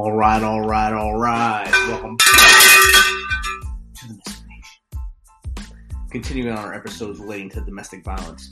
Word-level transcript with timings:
All 0.00 0.12
right, 0.12 0.42
all 0.42 0.62
right, 0.62 0.94
all 0.94 1.18
right. 1.18 1.70
Welcome 1.90 2.16
to 2.16 2.24
the 4.08 4.18
Nation. 4.48 5.70
Continuing 6.10 6.56
on 6.56 6.64
our 6.64 6.72
episodes 6.72 7.20
relating 7.20 7.50
to 7.50 7.60
domestic 7.60 8.02
violence, 8.02 8.48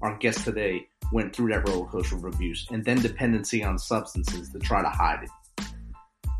our 0.00 0.16
guest 0.16 0.46
today 0.46 0.88
went 1.12 1.36
through 1.36 1.50
that 1.50 1.68
roller 1.68 1.84
coaster 1.88 2.16
of 2.16 2.24
abuse 2.24 2.66
and 2.70 2.82
then 2.82 3.02
dependency 3.02 3.62
on 3.62 3.78
substances 3.78 4.48
to 4.48 4.58
try 4.60 4.80
to 4.80 4.88
hide 4.88 5.24
it. 5.24 5.66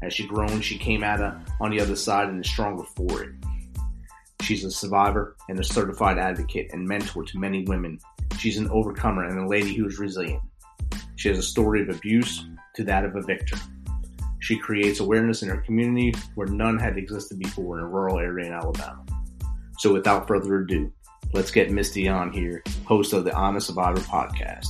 As 0.02 0.14
she 0.14 0.26
grown, 0.26 0.62
she 0.62 0.78
came 0.78 1.04
out 1.04 1.20
on 1.60 1.70
the 1.70 1.78
other 1.78 1.94
side 1.94 2.30
and 2.30 2.42
is 2.42 2.50
stronger 2.50 2.84
for 2.96 3.24
it. 3.24 3.32
She's 4.40 4.64
a 4.64 4.70
survivor 4.70 5.36
and 5.50 5.60
a 5.60 5.64
certified 5.64 6.16
advocate 6.16 6.70
and 6.72 6.88
mentor 6.88 7.22
to 7.22 7.38
many 7.38 7.64
women. 7.64 7.98
She's 8.38 8.56
an 8.56 8.70
overcomer 8.70 9.24
and 9.24 9.40
a 9.40 9.46
lady 9.46 9.74
who 9.74 9.86
is 9.86 9.98
resilient. 9.98 10.40
She 11.16 11.28
has 11.28 11.36
a 11.36 11.42
story 11.42 11.82
of 11.82 11.90
abuse 11.90 12.46
to 12.76 12.84
that 12.84 13.04
of 13.04 13.14
a 13.14 13.20
victor. 13.20 13.58
She 14.48 14.56
creates 14.56 14.98
awareness 15.00 15.42
in 15.42 15.50
her 15.50 15.58
community 15.58 16.14
where 16.34 16.46
none 16.46 16.78
had 16.78 16.96
existed 16.96 17.38
before 17.38 17.76
in 17.76 17.84
a 17.84 17.86
rural 17.86 18.18
area 18.18 18.46
in 18.46 18.54
Alabama. 18.54 19.04
So 19.76 19.92
without 19.92 20.26
further 20.26 20.60
ado, 20.60 20.90
let's 21.34 21.50
get 21.50 21.70
Misty 21.70 22.08
on 22.08 22.32
here, 22.32 22.62
host 22.86 23.12
of 23.12 23.26
the 23.26 23.36
I'm 23.36 23.56
a 23.56 23.60
Survivor 23.60 24.00
podcast. 24.00 24.68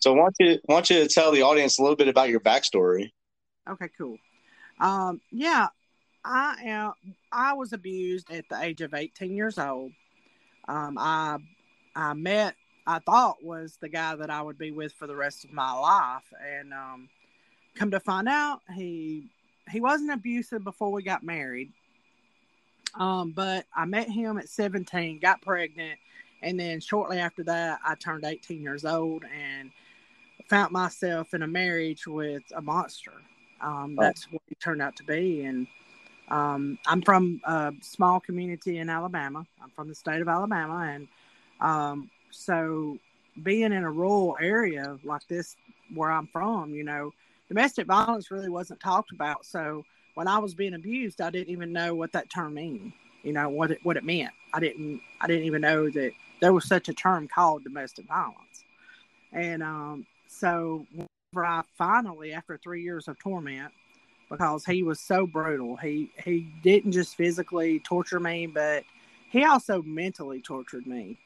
So 0.00 0.14
I 0.14 0.16
want 0.16 0.34
you, 0.40 0.58
I 0.68 0.72
want 0.72 0.90
you 0.90 0.96
to 0.96 1.08
tell 1.08 1.30
the 1.30 1.42
audience 1.42 1.78
a 1.78 1.82
little 1.82 1.94
bit 1.94 2.08
about 2.08 2.28
your 2.28 2.40
backstory. 2.40 3.12
Okay, 3.70 3.88
cool. 3.96 4.16
Um, 4.80 5.20
yeah, 5.30 5.68
I 6.24 6.56
am. 6.64 6.94
I 7.30 7.52
was 7.52 7.72
abused 7.72 8.32
at 8.32 8.48
the 8.48 8.60
age 8.60 8.80
of 8.80 8.94
18 8.94 9.36
years 9.36 9.60
old. 9.60 9.92
Um, 10.66 10.98
I 10.98 11.38
I 11.94 12.14
met 12.14 12.56
I 12.86 12.98
thought 12.98 13.42
was 13.42 13.76
the 13.80 13.88
guy 13.88 14.16
that 14.16 14.30
I 14.30 14.42
would 14.42 14.58
be 14.58 14.70
with 14.70 14.92
for 14.92 15.06
the 15.06 15.16
rest 15.16 15.44
of 15.44 15.52
my 15.52 15.72
life, 15.72 16.24
and 16.44 16.72
um, 16.72 17.08
come 17.74 17.90
to 17.90 18.00
find 18.00 18.28
out, 18.28 18.60
he 18.74 19.24
he 19.70 19.80
wasn't 19.80 20.12
abusive 20.12 20.64
before 20.64 20.90
we 20.90 21.02
got 21.02 21.22
married. 21.22 21.72
Um, 22.94 23.32
but 23.32 23.64
I 23.74 23.84
met 23.86 24.08
him 24.08 24.36
at 24.36 24.48
17, 24.48 25.20
got 25.20 25.40
pregnant, 25.40 25.98
and 26.42 26.58
then 26.58 26.80
shortly 26.80 27.18
after 27.18 27.42
that, 27.44 27.78
I 27.86 27.94
turned 27.94 28.24
18 28.24 28.60
years 28.60 28.84
old 28.84 29.24
and 29.24 29.70
found 30.48 30.72
myself 30.72 31.32
in 31.32 31.42
a 31.42 31.46
marriage 31.46 32.06
with 32.06 32.42
a 32.54 32.60
monster. 32.60 33.12
Um, 33.60 33.96
oh. 33.98 34.02
that's 34.02 34.30
what 34.30 34.42
he 34.48 34.56
turned 34.56 34.82
out 34.82 34.96
to 34.96 35.04
be, 35.04 35.44
and 35.44 35.66
um, 36.28 36.78
I'm 36.86 37.02
from 37.02 37.40
a 37.44 37.72
small 37.80 38.18
community 38.20 38.78
in 38.78 38.90
Alabama. 38.90 39.46
I'm 39.62 39.70
from 39.70 39.88
the 39.88 39.94
state 39.94 40.20
of 40.20 40.28
Alabama, 40.28 40.90
and 40.92 41.08
um, 41.60 42.10
so 42.32 42.98
being 43.42 43.72
in 43.72 43.84
a 43.84 43.90
rural 43.90 44.36
area 44.40 44.98
like 45.04 45.26
this 45.28 45.56
where 45.94 46.10
I'm 46.10 46.26
from, 46.26 46.74
you 46.74 46.84
know, 46.84 47.12
domestic 47.48 47.86
violence 47.86 48.30
really 48.30 48.48
wasn't 48.48 48.80
talked 48.80 49.12
about. 49.12 49.44
So 49.44 49.84
when 50.14 50.28
I 50.28 50.38
was 50.38 50.54
being 50.54 50.74
abused, 50.74 51.20
I 51.20 51.30
didn't 51.30 51.50
even 51.52 51.72
know 51.72 51.94
what 51.94 52.12
that 52.12 52.30
term 52.30 52.54
meant. 52.54 52.92
You 53.22 53.32
know 53.32 53.48
what 53.48 53.70
it 53.70 53.78
what 53.84 53.96
it 53.96 54.04
meant. 54.04 54.32
I 54.52 54.60
didn't 54.60 55.00
I 55.20 55.26
didn't 55.26 55.44
even 55.44 55.60
know 55.60 55.88
that 55.90 56.12
there 56.40 56.52
was 56.52 56.66
such 56.66 56.88
a 56.88 56.92
term 56.92 57.28
called 57.28 57.62
domestic 57.62 58.06
violence. 58.06 58.64
And 59.32 59.62
um, 59.62 60.06
so 60.26 60.86
whenever 60.92 61.46
I 61.46 61.62
finally, 61.78 62.32
after 62.32 62.58
three 62.58 62.82
years 62.82 63.06
of 63.06 63.18
torment, 63.18 63.72
because 64.28 64.64
he 64.64 64.82
was 64.82 64.98
so 64.98 65.26
brutal, 65.26 65.76
he 65.76 66.10
he 66.24 66.52
didn't 66.62 66.92
just 66.92 67.14
physically 67.16 67.80
torture 67.80 68.20
me, 68.20 68.46
but 68.46 68.82
he 69.30 69.44
also 69.44 69.82
mentally 69.82 70.42
tortured 70.42 70.86
me. 70.86 71.18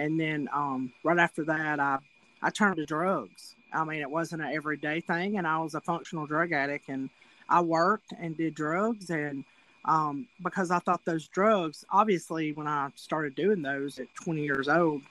And 0.00 0.18
then 0.18 0.48
um, 0.50 0.92
right 1.04 1.18
after 1.18 1.44
that, 1.44 1.78
I 1.78 1.98
I 2.40 2.48
turned 2.48 2.76
to 2.76 2.86
drugs. 2.86 3.54
I 3.70 3.84
mean, 3.84 4.00
it 4.00 4.10
wasn't 4.10 4.40
an 4.40 4.50
everyday 4.50 5.00
thing, 5.00 5.36
and 5.36 5.46
I 5.46 5.58
was 5.58 5.74
a 5.74 5.80
functional 5.82 6.26
drug 6.26 6.52
addict, 6.52 6.88
and 6.88 7.10
I 7.50 7.60
worked 7.60 8.14
and 8.18 8.34
did 8.34 8.54
drugs, 8.54 9.10
and 9.10 9.44
um, 9.84 10.26
because 10.42 10.70
I 10.70 10.78
thought 10.78 11.04
those 11.04 11.28
drugs, 11.28 11.84
obviously, 11.90 12.52
when 12.52 12.66
I 12.66 12.88
started 12.94 13.34
doing 13.34 13.60
those 13.60 13.98
at 13.98 14.06
20 14.24 14.42
years 14.42 14.68
old, 14.68 15.02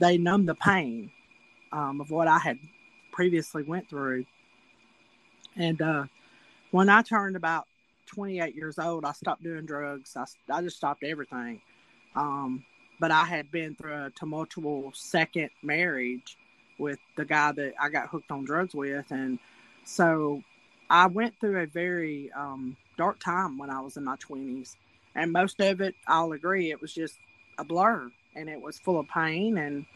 they 0.00 0.18
numbed 0.18 0.48
the 0.48 0.56
pain 0.56 1.12
um, 1.70 2.00
of 2.00 2.10
what 2.10 2.26
I 2.26 2.38
had 2.38 2.58
previously 3.12 3.62
went 3.62 3.88
through. 3.88 4.24
And 5.56 5.80
uh, 5.80 6.04
when 6.72 6.88
I 6.88 7.02
turned 7.02 7.36
about 7.36 7.66
28 8.06 8.56
years 8.56 8.80
old, 8.80 9.04
I 9.04 9.12
stopped 9.12 9.44
doing 9.44 9.64
drugs. 9.64 10.16
I, 10.16 10.24
I 10.52 10.60
just 10.60 10.76
stopped 10.76 11.04
everything. 11.04 11.60
Um, 12.16 12.64
but 13.00 13.10
I 13.10 13.24
had 13.24 13.50
been 13.50 13.74
through 13.74 13.92
a 13.92 14.10
tumultuous 14.10 14.98
second 14.98 15.50
marriage 15.62 16.36
with 16.78 16.98
the 17.16 17.24
guy 17.24 17.52
that 17.52 17.74
I 17.80 17.88
got 17.88 18.08
hooked 18.08 18.30
on 18.30 18.44
drugs 18.44 18.74
with, 18.74 19.10
and 19.10 19.38
so 19.84 20.42
I 20.90 21.06
went 21.06 21.38
through 21.40 21.60
a 21.60 21.66
very 21.66 22.30
um, 22.32 22.76
dark 22.96 23.18
time 23.20 23.58
when 23.58 23.70
I 23.70 23.80
was 23.80 23.96
in 23.96 24.04
my 24.04 24.16
twenties, 24.16 24.76
and 25.14 25.32
most 25.32 25.60
of 25.60 25.80
it, 25.80 25.94
I'll 26.06 26.32
agree, 26.32 26.70
it 26.70 26.80
was 26.80 26.92
just 26.92 27.16
a 27.58 27.64
blur, 27.64 28.10
and 28.34 28.48
it 28.48 28.60
was 28.60 28.78
full 28.78 28.98
of 28.98 29.08
pain, 29.08 29.58
and 29.58 29.86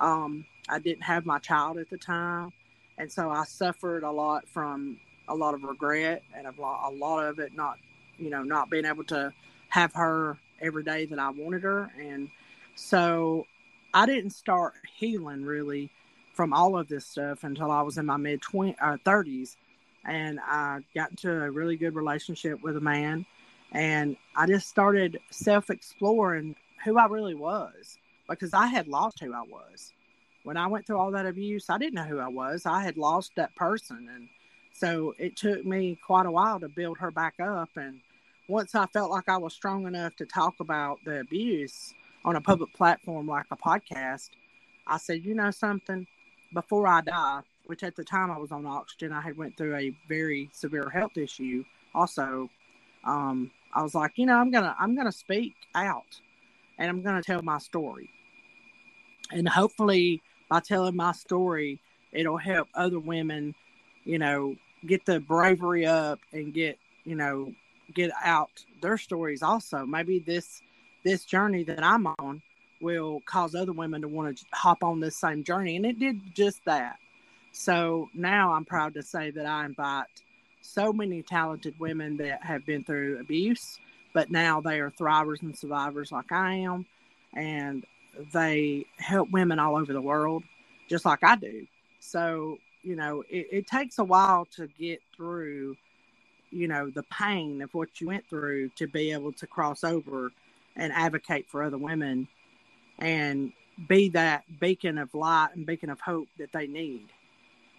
um, 0.00 0.44
I 0.68 0.78
didn't 0.78 1.02
have 1.02 1.24
my 1.26 1.38
child 1.38 1.78
at 1.78 1.90
the 1.90 1.98
time, 1.98 2.52
and 2.98 3.10
so 3.10 3.30
I 3.30 3.44
suffered 3.44 4.02
a 4.02 4.10
lot 4.10 4.48
from 4.48 4.98
a 5.28 5.34
lot 5.34 5.54
of 5.54 5.62
regret 5.62 6.22
and 6.34 6.46
a 6.46 6.60
lot, 6.60 6.90
a 6.90 6.94
lot 6.94 7.22
of 7.24 7.38
it 7.38 7.54
not, 7.54 7.76
you 8.16 8.30
know, 8.30 8.42
not 8.42 8.70
being 8.70 8.84
able 8.84 9.04
to 9.04 9.32
have 9.68 9.92
her 9.94 10.38
every 10.60 10.84
day 10.84 11.06
that 11.06 11.18
I 11.18 11.30
wanted 11.30 11.62
her, 11.62 11.90
and 12.00 12.28
so 12.74 13.46
I 13.92 14.06
didn't 14.06 14.30
start 14.30 14.74
healing 14.96 15.44
really 15.44 15.90
from 16.34 16.52
all 16.52 16.78
of 16.78 16.86
this 16.86 17.04
stuff 17.04 17.42
until 17.42 17.70
I 17.70 17.82
was 17.82 17.98
in 17.98 18.06
my 18.06 18.16
mid 18.16 18.40
20, 18.42 18.76
uh, 18.80 18.96
30s. 19.04 19.56
And 20.04 20.38
I 20.40 20.80
got 20.94 21.10
into 21.10 21.30
a 21.30 21.50
really 21.50 21.76
good 21.76 21.96
relationship 21.96 22.62
with 22.62 22.76
a 22.76 22.80
man. 22.80 23.26
And 23.72 24.16
I 24.36 24.46
just 24.46 24.68
started 24.68 25.18
self 25.30 25.68
exploring 25.68 26.54
who 26.84 26.96
I 26.96 27.06
really 27.06 27.34
was 27.34 27.98
because 28.28 28.54
I 28.54 28.66
had 28.66 28.86
lost 28.86 29.18
who 29.20 29.34
I 29.34 29.42
was. 29.42 29.92
When 30.44 30.56
I 30.56 30.68
went 30.68 30.86
through 30.86 30.98
all 30.98 31.10
that 31.10 31.26
abuse, 31.26 31.68
I 31.68 31.78
didn't 31.78 31.94
know 31.94 32.04
who 32.04 32.20
I 32.20 32.28
was. 32.28 32.64
I 32.64 32.82
had 32.82 32.96
lost 32.96 33.32
that 33.34 33.54
person. 33.56 34.08
And 34.14 34.28
so 34.72 35.14
it 35.18 35.36
took 35.36 35.66
me 35.66 35.98
quite 36.06 36.26
a 36.26 36.30
while 36.30 36.60
to 36.60 36.68
build 36.68 36.98
her 36.98 37.10
back 37.10 37.40
up. 37.40 37.70
And 37.76 38.00
once 38.48 38.74
I 38.74 38.86
felt 38.86 39.10
like 39.10 39.28
I 39.28 39.36
was 39.36 39.52
strong 39.52 39.86
enough 39.86 40.16
to 40.16 40.26
talk 40.26 40.54
about 40.60 40.98
the 41.04 41.20
abuse, 41.20 41.94
on 42.24 42.36
a 42.36 42.40
public 42.40 42.72
platform 42.74 43.26
like 43.26 43.46
a 43.50 43.56
podcast, 43.56 44.30
I 44.86 44.98
said, 44.98 45.24
you 45.24 45.34
know 45.34 45.50
something, 45.50 46.06
before 46.52 46.86
I 46.88 47.02
die, 47.02 47.40
which 47.66 47.82
at 47.82 47.94
the 47.94 48.04
time 48.04 48.30
I 48.30 48.38
was 48.38 48.52
on 48.52 48.66
oxygen, 48.66 49.12
I 49.12 49.20
had 49.20 49.36
went 49.36 49.56
through 49.56 49.76
a 49.76 49.94
very 50.08 50.48
severe 50.52 50.88
health 50.88 51.16
issue. 51.16 51.64
Also, 51.94 52.48
um, 53.04 53.50
I 53.74 53.82
was 53.82 53.94
like, 53.94 54.12
you 54.16 54.26
know, 54.26 54.36
I'm 54.36 54.50
gonna 54.50 54.74
I'm 54.78 54.96
gonna 54.96 55.12
speak 55.12 55.54
out, 55.74 56.20
and 56.78 56.88
I'm 56.88 57.02
gonna 57.02 57.22
tell 57.22 57.42
my 57.42 57.58
story, 57.58 58.10
and 59.30 59.48
hopefully 59.48 60.22
by 60.48 60.60
telling 60.60 60.96
my 60.96 61.12
story, 61.12 61.80
it'll 62.12 62.38
help 62.38 62.68
other 62.74 62.98
women, 62.98 63.54
you 64.04 64.18
know, 64.18 64.56
get 64.86 65.04
the 65.04 65.20
bravery 65.20 65.86
up 65.86 66.18
and 66.32 66.54
get 66.54 66.78
you 67.04 67.14
know 67.14 67.52
get 67.94 68.10
out 68.22 68.50
their 68.82 68.98
stories 68.98 69.42
also. 69.42 69.86
Maybe 69.86 70.18
this 70.18 70.62
this 71.04 71.24
journey 71.24 71.64
that 71.64 71.82
I'm 71.82 72.06
on 72.06 72.42
will 72.80 73.20
cause 73.26 73.54
other 73.54 73.72
women 73.72 74.02
to 74.02 74.08
want 74.08 74.38
to 74.38 74.44
hop 74.52 74.82
on 74.84 75.00
this 75.00 75.16
same 75.16 75.44
journey. 75.44 75.76
And 75.76 75.86
it 75.86 75.98
did 75.98 76.20
just 76.34 76.64
that. 76.66 76.96
So 77.52 78.08
now 78.14 78.52
I'm 78.52 78.64
proud 78.64 78.94
to 78.94 79.02
say 79.02 79.30
that 79.30 79.46
I 79.46 79.64
invite 79.64 80.06
so 80.60 80.92
many 80.92 81.22
talented 81.22 81.74
women 81.78 82.16
that 82.18 82.42
have 82.42 82.64
been 82.66 82.84
through 82.84 83.20
abuse, 83.20 83.78
but 84.12 84.30
now 84.30 84.60
they 84.60 84.80
are 84.80 84.90
thrivers 84.90 85.42
and 85.42 85.56
survivors 85.56 86.12
like 86.12 86.30
I 86.30 86.54
am. 86.56 86.86
And 87.34 87.84
they 88.32 88.84
help 88.96 89.30
women 89.30 89.58
all 89.58 89.76
over 89.76 89.92
the 89.92 90.00
world, 90.00 90.42
just 90.88 91.04
like 91.04 91.22
I 91.22 91.36
do. 91.36 91.66
So, 92.00 92.58
you 92.82 92.96
know, 92.96 93.22
it, 93.28 93.46
it 93.52 93.66
takes 93.66 93.98
a 93.98 94.04
while 94.04 94.46
to 94.56 94.68
get 94.78 95.00
through, 95.16 95.76
you 96.50 96.68
know, 96.68 96.90
the 96.90 97.04
pain 97.04 97.62
of 97.62 97.72
what 97.74 98.00
you 98.00 98.08
went 98.08 98.28
through 98.28 98.70
to 98.70 98.86
be 98.86 99.12
able 99.12 99.32
to 99.32 99.46
cross 99.46 99.84
over 99.84 100.32
and 100.76 100.92
advocate 100.92 101.46
for 101.48 101.62
other 101.62 101.78
women 101.78 102.28
and 102.98 103.52
be 103.88 104.08
that 104.10 104.44
beacon 104.60 104.98
of 104.98 105.14
light 105.14 105.50
and 105.54 105.66
beacon 105.66 105.90
of 105.90 106.00
hope 106.00 106.28
that 106.38 106.52
they 106.52 106.66
need. 106.66 107.06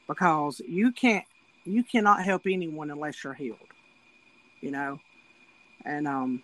Because 0.08 0.62
you 0.68 0.92
can't 0.92 1.26
you 1.66 1.84
cannot 1.84 2.24
help 2.24 2.44
anyone 2.48 2.90
unless 2.90 3.24
you're 3.24 3.34
healed 3.34 3.58
you 4.62 4.72
know? 4.72 5.00
And 5.86 6.08
um 6.08 6.44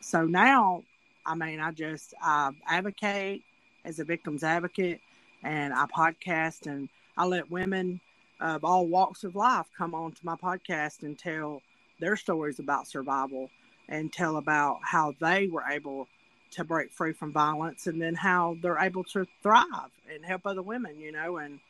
so 0.00 0.24
now 0.24 0.82
i 1.24 1.34
mean 1.36 1.60
i 1.60 1.70
just 1.70 2.14
i 2.20 2.50
advocate 2.66 3.42
as 3.84 4.00
a 4.00 4.04
victim's 4.04 4.42
advocate 4.42 5.00
and 5.44 5.72
i 5.72 5.86
podcast 5.86 6.66
and 6.66 6.88
i 7.16 7.24
let 7.24 7.48
women 7.48 8.00
of 8.42 8.64
all 8.64 8.86
walks 8.86 9.24
of 9.24 9.36
life 9.36 9.66
come 9.76 9.94
on 9.94 10.12
to 10.12 10.26
my 10.26 10.34
podcast 10.34 11.02
and 11.02 11.18
tell 11.18 11.62
their 12.00 12.16
stories 12.16 12.58
about 12.58 12.88
survival 12.88 13.48
and 13.88 14.12
tell 14.12 14.36
about 14.36 14.80
how 14.82 15.14
they 15.20 15.46
were 15.46 15.64
able 15.70 16.08
to 16.50 16.64
break 16.64 16.92
free 16.92 17.12
from 17.12 17.32
violence 17.32 17.86
and 17.86 18.02
then 18.02 18.14
how 18.14 18.56
they're 18.60 18.78
able 18.78 19.04
to 19.04 19.26
thrive 19.42 19.90
and 20.12 20.24
help 20.24 20.44
other 20.44 20.62
women, 20.62 20.98
you 20.98 21.12
know, 21.12 21.38
and 21.38 21.60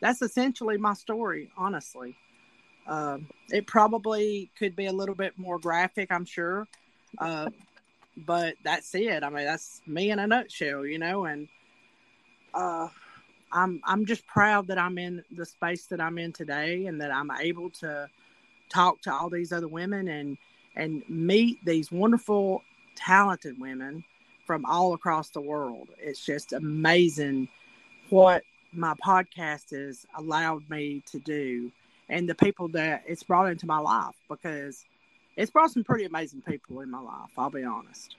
that's 0.00 0.22
essentially 0.22 0.78
my 0.78 0.94
story, 0.94 1.50
honestly. 1.56 2.14
Um, 2.86 3.26
it 3.50 3.66
probably 3.66 4.50
could 4.58 4.74
be 4.74 4.86
a 4.86 4.92
little 4.92 5.14
bit 5.14 5.36
more 5.36 5.58
graphic, 5.58 6.10
I'm 6.10 6.24
sure. 6.24 6.66
Uh, 7.18 7.50
but 8.16 8.54
that's 8.64 8.94
it. 8.94 9.22
I 9.22 9.28
mean, 9.30 9.44
that's 9.44 9.80
me 9.86 10.10
in 10.10 10.18
a 10.18 10.26
nutshell, 10.26 10.86
you 10.86 10.98
know, 10.98 11.24
and 11.24 11.48
uh, 12.54 12.88
I'm 13.52 13.80
I'm 13.84 14.06
just 14.06 14.26
proud 14.26 14.68
that 14.68 14.78
I'm 14.78 14.98
in 14.98 15.22
the 15.30 15.44
space 15.44 15.86
that 15.86 16.00
I'm 16.00 16.18
in 16.18 16.32
today 16.32 16.86
and 16.86 17.00
that 17.00 17.10
I'm 17.10 17.30
able 17.30 17.70
to 17.80 18.08
talk 18.68 19.00
to 19.02 19.12
all 19.12 19.28
these 19.28 19.52
other 19.52 19.68
women 19.68 20.08
and 20.08 20.38
and 20.76 21.02
meet 21.08 21.64
these 21.64 21.90
wonderful 21.90 22.62
talented 22.94 23.60
women 23.60 24.04
from 24.46 24.64
all 24.64 24.94
across 24.94 25.30
the 25.30 25.40
world. 25.40 25.88
It's 25.98 26.24
just 26.24 26.52
amazing 26.52 27.48
what 28.08 28.42
my 28.72 28.94
podcast 28.94 29.70
has 29.70 30.06
allowed 30.16 30.68
me 30.70 31.02
to 31.06 31.18
do 31.18 31.72
and 32.08 32.28
the 32.28 32.34
people 32.34 32.68
that 32.68 33.02
it's 33.06 33.22
brought 33.22 33.50
into 33.50 33.66
my 33.66 33.78
life 33.78 34.14
because 34.28 34.84
it's 35.36 35.50
brought 35.50 35.70
some 35.70 35.84
pretty 35.84 36.04
amazing 36.04 36.42
people 36.42 36.80
in 36.80 36.90
my 36.90 37.00
life, 37.00 37.30
I'll 37.36 37.50
be 37.50 37.64
honest. 37.64 38.16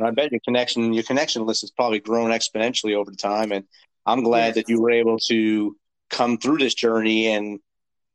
I 0.00 0.10
bet 0.12 0.30
your 0.30 0.40
connection 0.40 0.92
your 0.92 1.02
connection 1.02 1.44
list 1.44 1.62
has 1.62 1.70
probably 1.70 1.98
grown 1.98 2.30
exponentially 2.30 2.94
over 2.94 3.10
time 3.10 3.50
and 3.50 3.64
I'm 4.08 4.22
glad 4.22 4.46
yes. 4.46 4.54
that 4.54 4.68
you 4.70 4.80
were 4.80 4.90
able 4.90 5.18
to 5.28 5.76
come 6.08 6.38
through 6.38 6.58
this 6.58 6.74
journey 6.74 7.26
and 7.26 7.60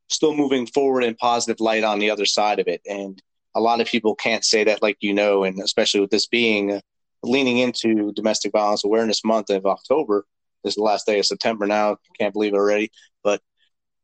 still 0.10 0.36
moving 0.36 0.66
forward 0.66 1.04
in 1.04 1.14
positive 1.14 1.60
light 1.60 1.84
on 1.84 2.00
the 2.00 2.10
other 2.10 2.26
side 2.26 2.60
of 2.60 2.68
it. 2.68 2.82
And 2.90 3.22
a 3.54 3.62
lot 3.62 3.80
of 3.80 3.88
people 3.88 4.16
can't 4.16 4.44
say 4.44 4.64
that 4.64 4.82
like 4.82 4.98
you 5.02 5.14
know, 5.14 5.44
and 5.44 5.60
especially 5.60 6.00
with 6.00 6.10
this 6.10 6.26
being 6.26 6.82
leaning 7.22 7.60
into 7.60 8.12
Domestic 8.14 8.52
Violence 8.52 8.84
Awareness 8.84 9.24
Month 9.24 9.52
of 9.52 9.68
October. 9.68 10.26
This 10.64 10.72
is 10.72 10.76
the 10.78 10.82
last 10.82 11.06
day 11.06 11.20
of 11.20 11.28
September 11.28 11.68
now. 11.68 11.98
Can't 12.20 12.34
believe 12.34 12.54
it 12.54 12.58
already. 12.58 12.92
But 13.24 13.42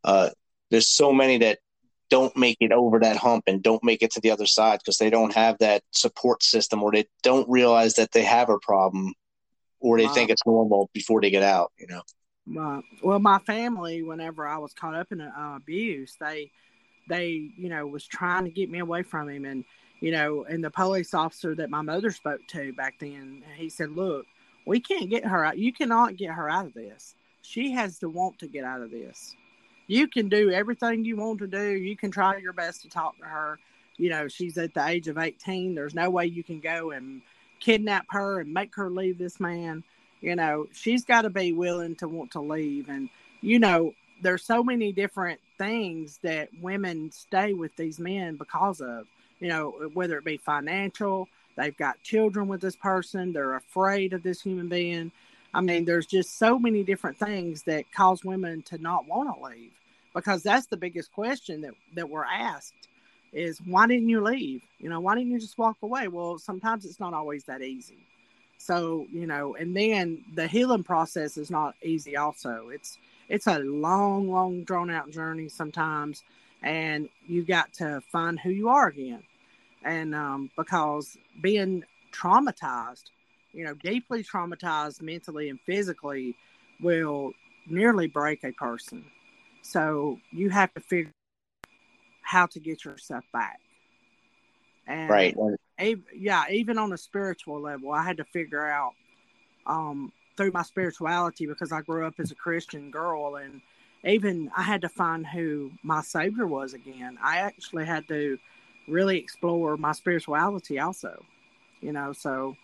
uh, 0.04 0.30
there's 0.70 0.88
so 0.88 1.12
many 1.12 1.40
that 1.40 1.58
don't 2.12 2.36
make 2.38 2.58
it 2.60 2.72
over 2.72 3.00
that 3.00 3.18
hump 3.18 3.46
and 3.48 3.64
don't 3.64 3.84
make 3.84 4.04
it 4.04 4.12
to 4.12 4.22
the 4.22 4.32
other 4.32 4.46
side 4.46 4.80
because 4.80 4.98
they 4.98 5.10
don't 5.10 5.34
have 5.34 5.58
that 5.60 5.82
support 5.92 6.44
system 6.44 6.84
or 6.84 6.92
they 6.92 7.06
don't 7.24 7.50
realize 7.50 7.96
that 7.96 8.12
they 8.12 8.24
have 8.24 8.50
a 8.50 8.60
problem 8.60 9.14
or 9.80 9.98
they 9.98 10.06
wow. 10.06 10.14
think 10.14 10.30
it's 10.30 10.46
normal 10.46 10.90
before 10.94 11.22
they 11.22 11.30
get 11.30 11.44
out, 11.44 11.72
you 11.78 11.88
know. 11.88 12.02
Right. 12.48 12.84
Well, 13.04 13.20
my 13.20 13.40
family, 13.40 14.02
whenever 14.02 14.48
I 14.48 14.58
was 14.58 14.74
caught 14.74 14.96
up 14.96 15.12
in 15.12 15.22
uh, 15.22 15.54
abuse, 15.56 16.16
they, 16.20 16.52
they, 17.08 17.52
you 17.58 17.70
know, 17.70 17.86
was 17.86 18.06
trying 18.06 18.46
to 18.46 18.50
get 18.50 18.70
me 18.70 18.80
away 18.80 19.04
from 19.04 19.30
him, 19.30 19.46
and 19.46 19.64
you 20.00 20.12
know, 20.12 20.46
and 20.46 20.64
the 20.64 20.72
police 20.72 21.14
officer 21.14 21.54
that 21.56 21.70
my 21.70 21.81
mother 21.81 22.10
spoke 22.10 22.42
to 22.50 22.74
back 22.74 22.96
then, 23.00 23.44
he 23.56 23.70
said, 23.70 23.92
"Look, 23.92 24.26
we 24.66 24.80
can't 24.80 25.10
get 25.10 25.26
her 25.26 25.44
out. 25.44 25.58
You 25.58 25.74
cannot 25.74 26.16
get 26.16 26.31
her 26.31 26.50
out 26.50 26.68
of 26.68 26.74
this. 26.74 27.16
She 27.42 27.72
has 27.72 28.00
to 28.00 28.10
want 28.10 28.40
to 28.40 28.48
get 28.48 28.64
out 28.64 28.81
of 28.81 28.92
this. 28.92 29.36
You 29.88 30.08
can 30.08 30.30
do 30.30 30.52
everything 30.52 31.04
you 31.04 31.18
want 31.18 31.40
to 31.40 31.48
do. 31.48 31.72
You 31.72 31.98
can 31.98 32.12
try 32.12 32.38
your 32.38 32.54
best 32.54 32.84
to 32.84 32.90
talk 32.90 33.18
to 33.18 33.26
her. 33.26 33.60
You 33.98 34.10
know, 34.10 34.28
she's 34.28 34.58
at 34.58 34.74
the 34.74 34.86
age 34.86 35.08
of 35.08 35.18
18. 35.18 35.74
There's 35.74 35.96
no 35.96 36.10
way 36.10 36.28
you 36.28 36.44
can 36.44 36.60
go 36.60 36.92
and 36.92 37.22
kidnap 37.60 38.06
her 38.10 38.40
and 38.40 38.54
make 38.54 38.76
her 38.76 38.90
leave 38.90 39.18
this 39.18 39.40
man. 39.40 39.84
You 40.22 40.36
know, 40.36 40.68
she's 40.72 41.06
got 41.06 41.22
to 41.22 41.30
be 41.30 41.54
willing 41.54 41.96
to 41.98 42.08
want 42.08 42.32
to 42.32 42.42
leave. 42.42 42.90
And, 42.90 43.10
you 43.42 43.60
know, 43.60 43.94
there's 44.22 44.44
so 44.44 44.64
many 44.64 44.92
different 44.92 45.40
things 45.58 46.20
that 46.24 46.50
women 46.62 47.12
stay 47.12 47.54
with 47.54 47.76
these 47.76 48.00
men 48.00 48.36
because 48.36 48.82
of, 48.82 49.08
you 49.40 49.48
know, 49.48 49.72
whether 49.94 50.18
it 50.18 50.26
be 50.26 50.38
financial, 50.38 51.30
they've 51.56 51.78
got 51.78 52.02
children 52.04 52.48
with 52.48 52.62
this 52.62 52.76
person, 52.76 53.32
they're 53.32 53.56
afraid 53.56 54.14
of 54.14 54.24
this 54.24 54.42
human 54.42 54.68
being. 54.68 55.12
I 55.54 55.62
mean, 55.62 55.86
there's 55.86 56.06
just 56.06 56.38
so 56.38 56.60
many 56.60 56.84
different 56.84 57.18
things 57.18 57.64
that 57.64 57.92
cause 57.92 58.24
women 58.24 58.62
to 58.64 58.78
not 58.78 59.08
want 59.08 59.34
to 59.34 59.44
leave 59.44 59.72
because 60.14 60.44
that's 60.44 60.68
the 60.68 60.78
biggest 60.78 61.12
question 61.12 61.62
that, 61.62 61.74
that 61.96 62.10
we're 62.10 62.26
asked 62.26 62.89
is 63.34 63.60
why 63.60 63.88
didn't 63.88 64.10
you 64.10 64.22
leave? 64.22 64.62
You 64.80 64.90
know, 64.90 65.00
why 65.00 65.16
didn't 65.16 65.31
you 65.31 65.40
just 65.40 65.58
walk 65.58 65.78
away? 65.81 66.08
Well, 66.08 66.38
sometimes 66.38 66.86
it's 66.86 67.00
not 67.00 67.14
always 67.14 67.44
that 67.46 67.62
easy. 67.62 68.06
So, 68.58 69.06
you 69.12 69.26
know, 69.26 69.56
and 69.56 69.76
then 69.76 70.24
the 70.36 70.48
healing 70.48 70.84
process 70.84 71.38
is 71.38 71.50
not 71.50 71.76
easy 71.81 72.18
also. 72.18 72.70
It's 72.70 72.98
it's 73.30 73.48
a 73.48 73.60
long, 73.60 74.30
long 74.30 74.64
drawn 74.64 74.90
out 74.90 75.12
journey 75.12 75.50
sometimes 75.50 76.24
and 76.62 77.08
you 77.28 77.44
got 77.44 77.72
to 77.74 78.02
find 78.12 78.40
who 78.40 78.50
you 78.50 78.70
are 78.70 78.88
again. 78.88 79.24
And 79.84 80.14
um, 80.14 80.52
because 80.58 81.18
being 81.42 81.84
traumatized, 82.12 83.06
you 83.54 83.64
know, 83.64 83.74
deeply 83.76 84.24
traumatized 84.24 85.02
mentally 85.02 85.50
and 85.50 85.60
physically 85.62 86.36
will 86.81 87.34
nearly 87.68 88.08
break 88.08 88.44
a 88.44 88.52
person. 88.52 89.06
So 89.62 90.20
you 90.31 90.50
have 90.50 90.74
to 90.74 90.81
figure 90.81 91.14
how 92.30 92.46
to 92.46 92.60
get 92.60 92.86
yourself 92.86 93.24
back. 93.34 93.60
And 94.86 95.10
right. 95.10 95.36
yeah, 96.16 96.44
even 96.52 96.78
on 96.78 96.94
a 96.94 96.98
spiritual 96.98 97.60
level, 97.60 97.92
I 97.92 98.04
had 98.04 98.18
to 98.18 98.24
figure 98.24 98.68
out 98.68 98.94
um, 99.66 100.12
through 100.38 100.52
my 100.52 100.62
spirituality 100.62 101.48
because 101.48 101.72
I 101.72 101.81
grew 101.81 102.06
up 102.06 102.14
as 102.20 102.30
a 102.31 102.36
Christian 102.36 102.92
girl, 102.92 103.38
and 103.38 103.62
even 104.04 104.52
I 104.56 104.62
had 104.62 104.81
to 104.81 104.90
find 104.90 105.26
who 105.26 105.72
my 105.81 106.02
Savior 106.02 106.46
was 106.46 106.76
again. 106.76 107.18
I 107.20 107.38
actually 107.38 107.86
had 107.86 108.08
to 108.10 108.38
really 108.88 109.18
explore 109.18 109.76
my 109.76 109.94
spirituality 109.94 110.80
also, 110.80 111.26
you 111.81 111.94
know. 111.94 112.14
So, 112.14 112.56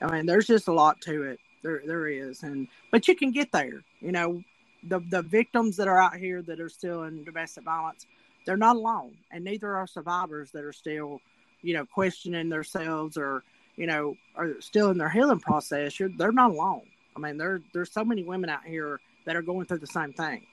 I 0.00 0.12
mean, 0.12 0.26
there's 0.26 0.46
just 0.46 0.68
a 0.68 0.72
lot 0.72 1.00
to 1.02 1.24
it. 1.24 1.40
There, 1.64 1.82
there 1.84 2.06
is, 2.06 2.44
and 2.44 2.68
but 2.92 3.08
you 3.08 3.16
can 3.16 3.32
get 3.32 3.50
there. 3.50 3.82
You 4.00 4.12
know, 4.12 4.44
the 4.84 5.00
the 5.10 5.22
victims 5.22 5.76
that 5.76 5.88
are 5.88 6.00
out 6.00 6.16
here 6.16 6.40
that 6.42 6.60
are 6.60 6.68
still 6.68 7.02
in 7.02 7.24
domestic 7.24 7.64
violence 7.64 8.06
they're 8.46 8.56
not 8.56 8.76
alone, 8.76 9.16
and 9.30 9.44
neither 9.44 9.76
are 9.76 9.86
survivors 9.86 10.50
that 10.52 10.64
are 10.64 10.72
still, 10.72 11.20
you 11.62 11.74
know, 11.74 11.84
questioning 11.84 12.48
themselves 12.48 13.18
or 13.18 13.42
you 13.76 13.86
know 13.86 14.14
are 14.36 14.60
still 14.60 14.90
in 14.90 14.98
their 14.98 15.10
healing 15.10 15.40
process. 15.40 15.98
You're, 15.98 16.10
they're 16.16 16.32
not 16.32 16.52
alone. 16.52 16.86
I 17.16 17.20
mean, 17.20 17.36
there 17.36 17.60
there's 17.74 17.92
so 17.92 18.04
many 18.04 18.22
women 18.22 18.48
out 18.48 18.64
here 18.64 19.00
that 19.26 19.36
are 19.36 19.42
going 19.42 19.66
through 19.66 19.78
the 19.78 19.86
same 19.86 20.12
thing. 20.12 20.46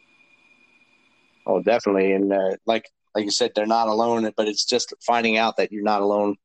Oh, 1.45 1.61
definitely, 1.61 2.11
and 2.13 2.33
uh, 2.33 2.57
like 2.65 2.89
like 3.15 3.25
you 3.25 3.31
said, 3.31 3.51
they're 3.55 3.65
not 3.65 3.87
alone. 3.87 4.31
But 4.35 4.47
it's 4.47 4.65
just 4.65 4.93
finding 5.05 5.37
out 5.37 5.57
that 5.57 5.71
you're 5.71 5.83
not 5.83 6.01
alone, 6.01 6.35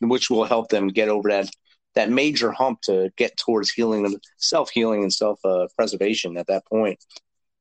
which 0.00 0.30
will 0.30 0.44
help 0.44 0.68
them 0.68 0.88
get 0.88 1.08
over 1.08 1.30
that 1.30 1.48
that 1.94 2.10
major 2.10 2.52
hump 2.52 2.80
to 2.82 3.10
get 3.16 3.36
towards 3.36 3.70
healing, 3.70 4.14
self 4.36 4.70
healing, 4.70 5.02
and 5.02 5.12
self 5.12 5.40
uh, 5.44 5.66
preservation 5.76 6.36
at 6.36 6.46
that 6.48 6.66
point. 6.66 7.02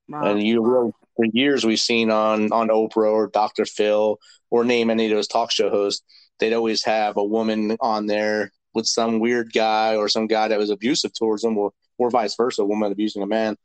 Wow. 0.09 0.23
And 0.23 0.43
you 0.43 0.61
will 0.61 0.93
for 1.17 1.25
years 1.25 1.65
we've 1.65 1.79
seen 1.79 2.09
on 2.09 2.53
on 2.53 2.69
Oprah 2.69 3.11
or 3.11 3.27
Dr. 3.27 3.65
Phil 3.65 4.17
or 4.49 4.63
name 4.63 4.89
any 4.89 5.07
of 5.07 5.11
those 5.11 5.27
talk 5.27 5.51
show 5.51 5.69
hosts, 5.69 6.05
they'd 6.39 6.53
always 6.53 6.85
have 6.85 7.17
a 7.17 7.23
woman 7.23 7.75
on 7.81 8.05
there 8.05 8.53
with 8.73 8.85
some 8.85 9.19
weird 9.19 9.51
guy 9.51 9.97
or 9.97 10.07
some 10.07 10.27
guy 10.27 10.47
that 10.47 10.59
was 10.59 10.69
abusive 10.69 11.11
towards 11.13 11.41
them 11.41 11.57
or 11.57 11.73
or 11.97 12.09
vice 12.09 12.35
versa, 12.35 12.61
a 12.61 12.65
woman 12.65 12.91
abusing 12.91 13.23
a 13.23 13.27
man. 13.27 13.57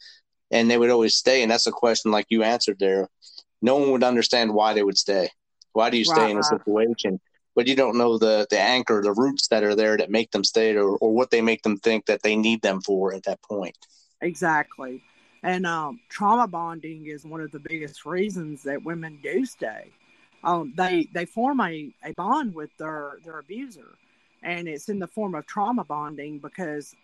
And 0.50 0.71
they 0.71 0.78
would 0.78 0.90
always 0.90 1.14
stay. 1.14 1.42
And 1.42 1.50
that's 1.50 1.66
a 1.66 1.73
question 1.73 2.11
like 2.11 2.26
you 2.30 2.42
answered 2.42 2.78
there. 2.78 3.09
No 3.61 3.76
one 3.76 3.90
would 3.92 4.02
understand 4.02 4.52
why 4.52 4.73
they 4.73 4.82
would 4.82 4.99
stay. 4.99 5.28
Why 5.73 5.90
do 5.90 5.97
you 5.97 6.04
stay 6.04 6.30
in 6.30 6.38
a 6.38 6.42
situation? 6.42 7.21
But 7.54 7.66
you 7.66 7.76
don't 7.76 7.99
know 7.99 8.18
the 8.18 8.47
the 8.50 8.59
anchor, 8.59 9.02
the 9.02 9.12
roots 9.12 9.49
that 9.49 9.62
are 9.62 9.75
there 9.75 9.97
that 9.99 10.11
make 10.11 10.30
them 10.30 10.44
stay 10.44 10.75
or, 10.75 10.97
or 10.97 11.12
what 11.12 11.30
they 11.30 11.42
make 11.42 11.62
them 11.62 11.76
think 11.76 12.06
that 12.06 12.23
they 12.23 12.35
need 12.35 12.62
them 12.62 12.80
for 12.80 13.14
at 13.14 13.25
that 13.25 13.42
point. 13.42 13.76
Exactly. 14.23 15.02
And 15.43 15.67
um, 15.67 16.01
trauma 16.09 16.47
bonding 16.47 17.07
is 17.07 17.25
one 17.25 17.41
of 17.41 17.51
the 17.51 17.59
biggest 17.59 18.07
reasons 18.07 18.63
that 18.63 18.85
women 18.85 19.19
do 19.23 19.45
stay. 19.45 19.91
Um, 20.45 20.73
they 20.77 21.09
they 21.13 21.25
form 21.25 21.61
a, 21.61 21.91
a 22.05 22.13
bond 22.17 22.55
with 22.55 22.77
their 22.77 23.19
their 23.25 23.39
abuser, 23.39 23.95
and 24.43 24.69
it's 24.69 24.89
in 24.89 24.99
the 24.99 25.07
form 25.07 25.35
of 25.35 25.47
trauma 25.47 25.85
bonding 25.85 26.39
because 26.39 26.95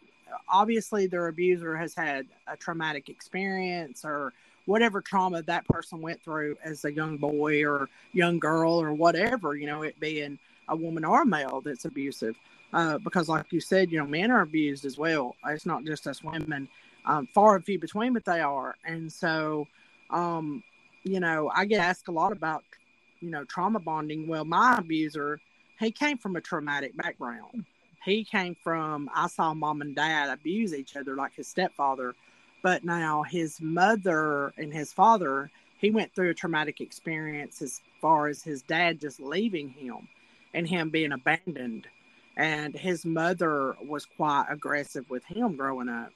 obviously 0.49 1.07
their 1.07 1.29
abuser 1.29 1.77
has 1.77 1.95
had 1.95 2.27
a 2.47 2.57
traumatic 2.57 3.09
experience 3.09 4.05
or 4.05 4.33
whatever 4.67 5.01
trauma 5.01 5.43
that 5.43 5.67
person 5.69 6.01
went 6.01 6.23
through 6.23 6.57
as 6.63 6.85
a 6.85 6.93
young 6.93 7.17
boy 7.17 7.65
or 7.65 7.89
young 8.13 8.39
girl 8.39 8.75
or 8.75 8.93
whatever 8.93 9.57
you 9.57 9.67
know 9.67 9.83
it 9.83 9.99
being 10.01 10.39
a 10.69 10.77
woman 10.77 11.05
or 11.05 11.23
a 11.23 11.27
male 11.27 11.61
that's 11.65 11.87
abusive. 11.87 12.37
Uh, 12.71 12.99
because 12.99 13.29
like 13.29 13.51
you 13.51 13.61
said 13.61 13.91
you 13.91 13.99
know 13.99 14.07
men 14.07 14.31
are 14.31 14.43
abused 14.43 14.85
as 14.85 14.99
well. 14.99 15.37
It's 15.47 15.65
not 15.65 15.85
just 15.85 16.07
us 16.07 16.23
women 16.23 16.69
um, 17.05 17.29
far 17.35 17.57
and 17.57 17.65
few 17.65 17.79
between, 17.79 18.13
but 18.13 18.25
they 18.25 18.41
are. 18.41 18.77
And 18.85 19.13
so, 19.13 19.67
um, 20.11 20.63
you 21.05 21.21
know, 21.21 21.51
I 21.55 21.65
get 21.65 21.81
asked 21.81 22.09
a 22.09 22.13
lot 22.13 22.33
about, 22.33 22.65
you 23.21 23.31
know, 23.31 23.45
trauma 23.45 23.81
bonding. 23.81 24.29
Well, 24.29 24.45
my 24.45 24.77
abuser, 24.79 25.41
he 25.79 25.91
came 25.91 26.19
from 26.19 26.37
a 26.37 26.41
traumatic 26.41 26.97
background. 26.97 27.65
He 28.05 28.25
came 28.25 28.57
from, 28.63 29.11
I 29.15 29.27
saw 29.29 29.55
mom 29.55 29.81
and 29.81 29.95
dad 29.95 30.31
abuse 30.31 30.75
each 30.75 30.97
other 30.97 31.17
like 31.17 31.35
his 31.35 31.49
stepfather. 31.49 32.15
But 32.63 32.85
now 32.85 33.23
his 33.23 33.61
mother 33.61 34.53
and 34.57 34.73
his 34.73 34.93
father, 34.93 35.51
he 35.79 35.91
went 35.91 36.15
through 36.15 36.31
a 36.31 36.35
traumatic 36.35 36.81
experience 36.81 37.63
as 37.63 37.81
far 38.01 38.29
as 38.29 38.43
his 38.43 38.63
dad 38.63 39.01
just 39.01 39.21
leaving 39.21 39.69
him 39.69 40.09
and 40.55 40.67
him 40.67 40.91
being 40.91 41.13
abandoned. 41.13 41.87
And 42.37 42.75
his 42.75 43.05
mother 43.05 43.77
was 43.85 44.07
quite 44.07 44.47
aggressive 44.49 45.09
with 45.11 45.25
him 45.25 45.57
growing 45.57 45.89
up. 45.89 46.13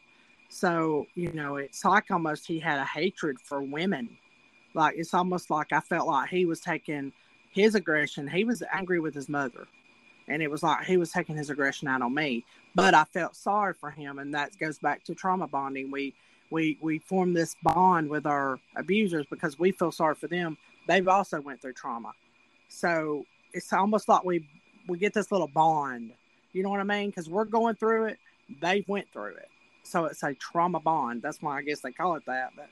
So, 0.52 1.06
you 1.14 1.32
know, 1.32 1.56
it's 1.56 1.82
like 1.82 2.10
almost 2.10 2.46
he 2.46 2.60
had 2.60 2.78
a 2.78 2.84
hatred 2.84 3.40
for 3.40 3.62
women. 3.62 4.18
Like 4.74 4.96
it's 4.98 5.14
almost 5.14 5.48
like 5.48 5.72
I 5.72 5.80
felt 5.80 6.06
like 6.06 6.28
he 6.28 6.44
was 6.44 6.60
taking 6.60 7.10
his 7.52 7.74
aggression. 7.74 8.28
He 8.28 8.44
was 8.44 8.62
angry 8.70 9.00
with 9.00 9.14
his 9.14 9.30
mother. 9.30 9.66
And 10.28 10.42
it 10.42 10.50
was 10.50 10.62
like 10.62 10.84
he 10.84 10.98
was 10.98 11.10
taking 11.10 11.38
his 11.38 11.48
aggression 11.48 11.88
out 11.88 12.02
on 12.02 12.12
me. 12.12 12.44
But 12.74 12.92
I 12.92 13.04
felt 13.04 13.34
sorry 13.34 13.72
for 13.72 13.90
him 13.90 14.18
and 14.18 14.34
that 14.34 14.56
goes 14.58 14.78
back 14.78 15.02
to 15.04 15.14
trauma 15.14 15.48
bonding. 15.48 15.90
We 15.90 16.12
we 16.50 16.78
we 16.82 16.98
form 16.98 17.32
this 17.32 17.56
bond 17.62 18.10
with 18.10 18.26
our 18.26 18.58
abusers 18.76 19.24
because 19.30 19.58
we 19.58 19.72
feel 19.72 19.90
sorry 19.90 20.16
for 20.16 20.28
them. 20.28 20.58
They've 20.86 21.08
also 21.08 21.40
went 21.40 21.62
through 21.62 21.72
trauma. 21.72 22.12
So 22.68 23.24
it's 23.54 23.72
almost 23.72 24.06
like 24.06 24.22
we 24.22 24.46
we 24.86 24.98
get 24.98 25.14
this 25.14 25.32
little 25.32 25.48
bond. 25.48 26.12
You 26.52 26.62
know 26.62 26.68
what 26.68 26.80
I 26.80 26.84
mean? 26.84 27.08
Because 27.08 27.30
we're 27.30 27.46
going 27.46 27.76
through 27.76 28.08
it, 28.08 28.18
they 28.60 28.84
went 28.86 29.10
through 29.14 29.36
it 29.36 29.48
so 29.82 30.06
it's 30.06 30.22
a 30.22 30.34
trauma 30.34 30.80
bond. 30.80 31.22
That's 31.22 31.40
why 31.40 31.58
I 31.58 31.62
guess 31.62 31.80
they 31.80 31.92
call 31.92 32.16
it 32.16 32.24
that. 32.26 32.50
But 32.56 32.68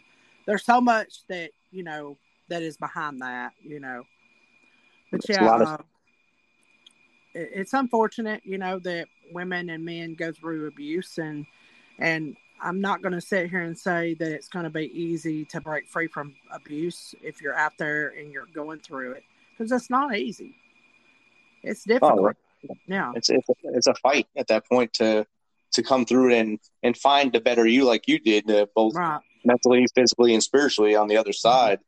there's 0.46 0.64
so 0.64 0.80
much 0.80 1.26
that 1.28 1.50
you 1.70 1.82
know 1.82 2.16
that 2.48 2.62
is 2.62 2.76
behind 2.76 3.20
that, 3.22 3.52
you 3.62 3.80
know. 3.80 4.04
But 5.10 5.28
yeah, 5.28 5.46
uh, 5.46 5.78
it, 7.34 7.50
it's 7.54 7.72
unfortunate, 7.72 8.42
you 8.44 8.58
know, 8.58 8.78
that 8.80 9.08
women 9.32 9.70
and 9.70 9.84
men 9.84 10.14
go 10.14 10.32
through 10.32 10.66
abuse, 10.66 11.18
and 11.18 11.46
and 11.98 12.36
I'm 12.62 12.80
not 12.80 13.02
going 13.02 13.14
to 13.14 13.20
sit 13.20 13.50
here 13.50 13.62
and 13.62 13.78
say 13.78 14.14
that 14.14 14.32
it's 14.32 14.48
going 14.48 14.64
to 14.64 14.70
be 14.70 14.86
easy 14.86 15.44
to 15.46 15.60
break 15.60 15.88
free 15.88 16.08
from 16.08 16.34
abuse 16.50 17.14
if 17.22 17.40
you're 17.40 17.56
out 17.56 17.72
there 17.78 18.08
and 18.08 18.32
you're 18.32 18.48
going 18.54 18.80
through 18.80 19.12
it 19.12 19.24
because 19.56 19.72
it's 19.72 19.90
not 19.90 20.16
easy. 20.16 20.54
It's 21.62 21.84
difficult. 21.84 22.36
Oh, 22.68 22.74
yeah, 22.86 23.12
it's 23.14 23.30
it's 23.30 23.48
a, 23.48 23.54
it's 23.64 23.86
a 23.86 23.94
fight 23.94 24.26
at 24.36 24.48
that 24.48 24.68
point 24.68 24.92
to 24.94 25.26
to 25.72 25.82
come 25.82 26.04
through 26.04 26.34
and 26.34 26.58
and 26.82 26.96
find 26.96 27.32
the 27.32 27.40
better 27.40 27.66
you 27.66 27.84
like 27.84 28.08
you 28.08 28.18
did 28.18 28.50
uh, 28.50 28.66
both 28.74 28.94
right. 28.94 29.20
mentally 29.44 29.86
physically 29.94 30.34
and 30.34 30.42
spiritually 30.42 30.96
on 30.96 31.08
the 31.08 31.16
other 31.16 31.32
side. 31.32 31.78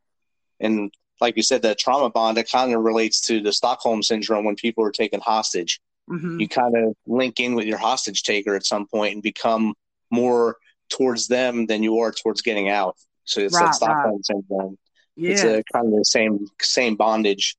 And 0.59 0.91
like 1.19 1.35
you 1.35 1.43
said 1.43 1.61
that 1.63 1.79
trauma 1.79 2.09
bond 2.09 2.37
it 2.37 2.49
kind 2.49 2.73
of 2.73 2.81
relates 2.81 3.21
to 3.21 3.41
the 3.41 3.53
stockholm 3.53 4.03
syndrome 4.03 4.45
when 4.45 4.55
people 4.55 4.83
are 4.83 4.91
taken 4.91 5.19
hostage. 5.19 5.79
Mm-hmm. 6.09 6.41
you 6.41 6.49
kind 6.49 6.75
of 6.75 6.97
link 7.07 7.39
in 7.39 7.55
with 7.55 7.65
your 7.65 7.77
hostage 7.77 8.23
taker 8.23 8.55
at 8.55 8.65
some 8.65 8.87
point 8.87 9.13
and 9.13 9.23
become 9.23 9.73
more 10.11 10.57
towards 10.89 11.29
them 11.29 11.65
than 11.65 11.81
you 11.81 11.99
are 11.99 12.11
towards 12.11 12.41
getting 12.41 12.67
out. 12.67 12.97
So 13.23 13.39
it's 13.39 13.55
right, 13.55 13.67
that 13.67 13.75
stockholm 13.75 14.15
right. 14.15 14.25
syndrome. 14.25 14.77
Yeah. 15.15 15.31
it's 15.31 15.43
a 15.43 15.63
kind 15.71 15.87
of 15.87 15.99
the 15.99 16.03
same 16.03 16.47
same 16.61 16.95
bondage. 16.95 17.55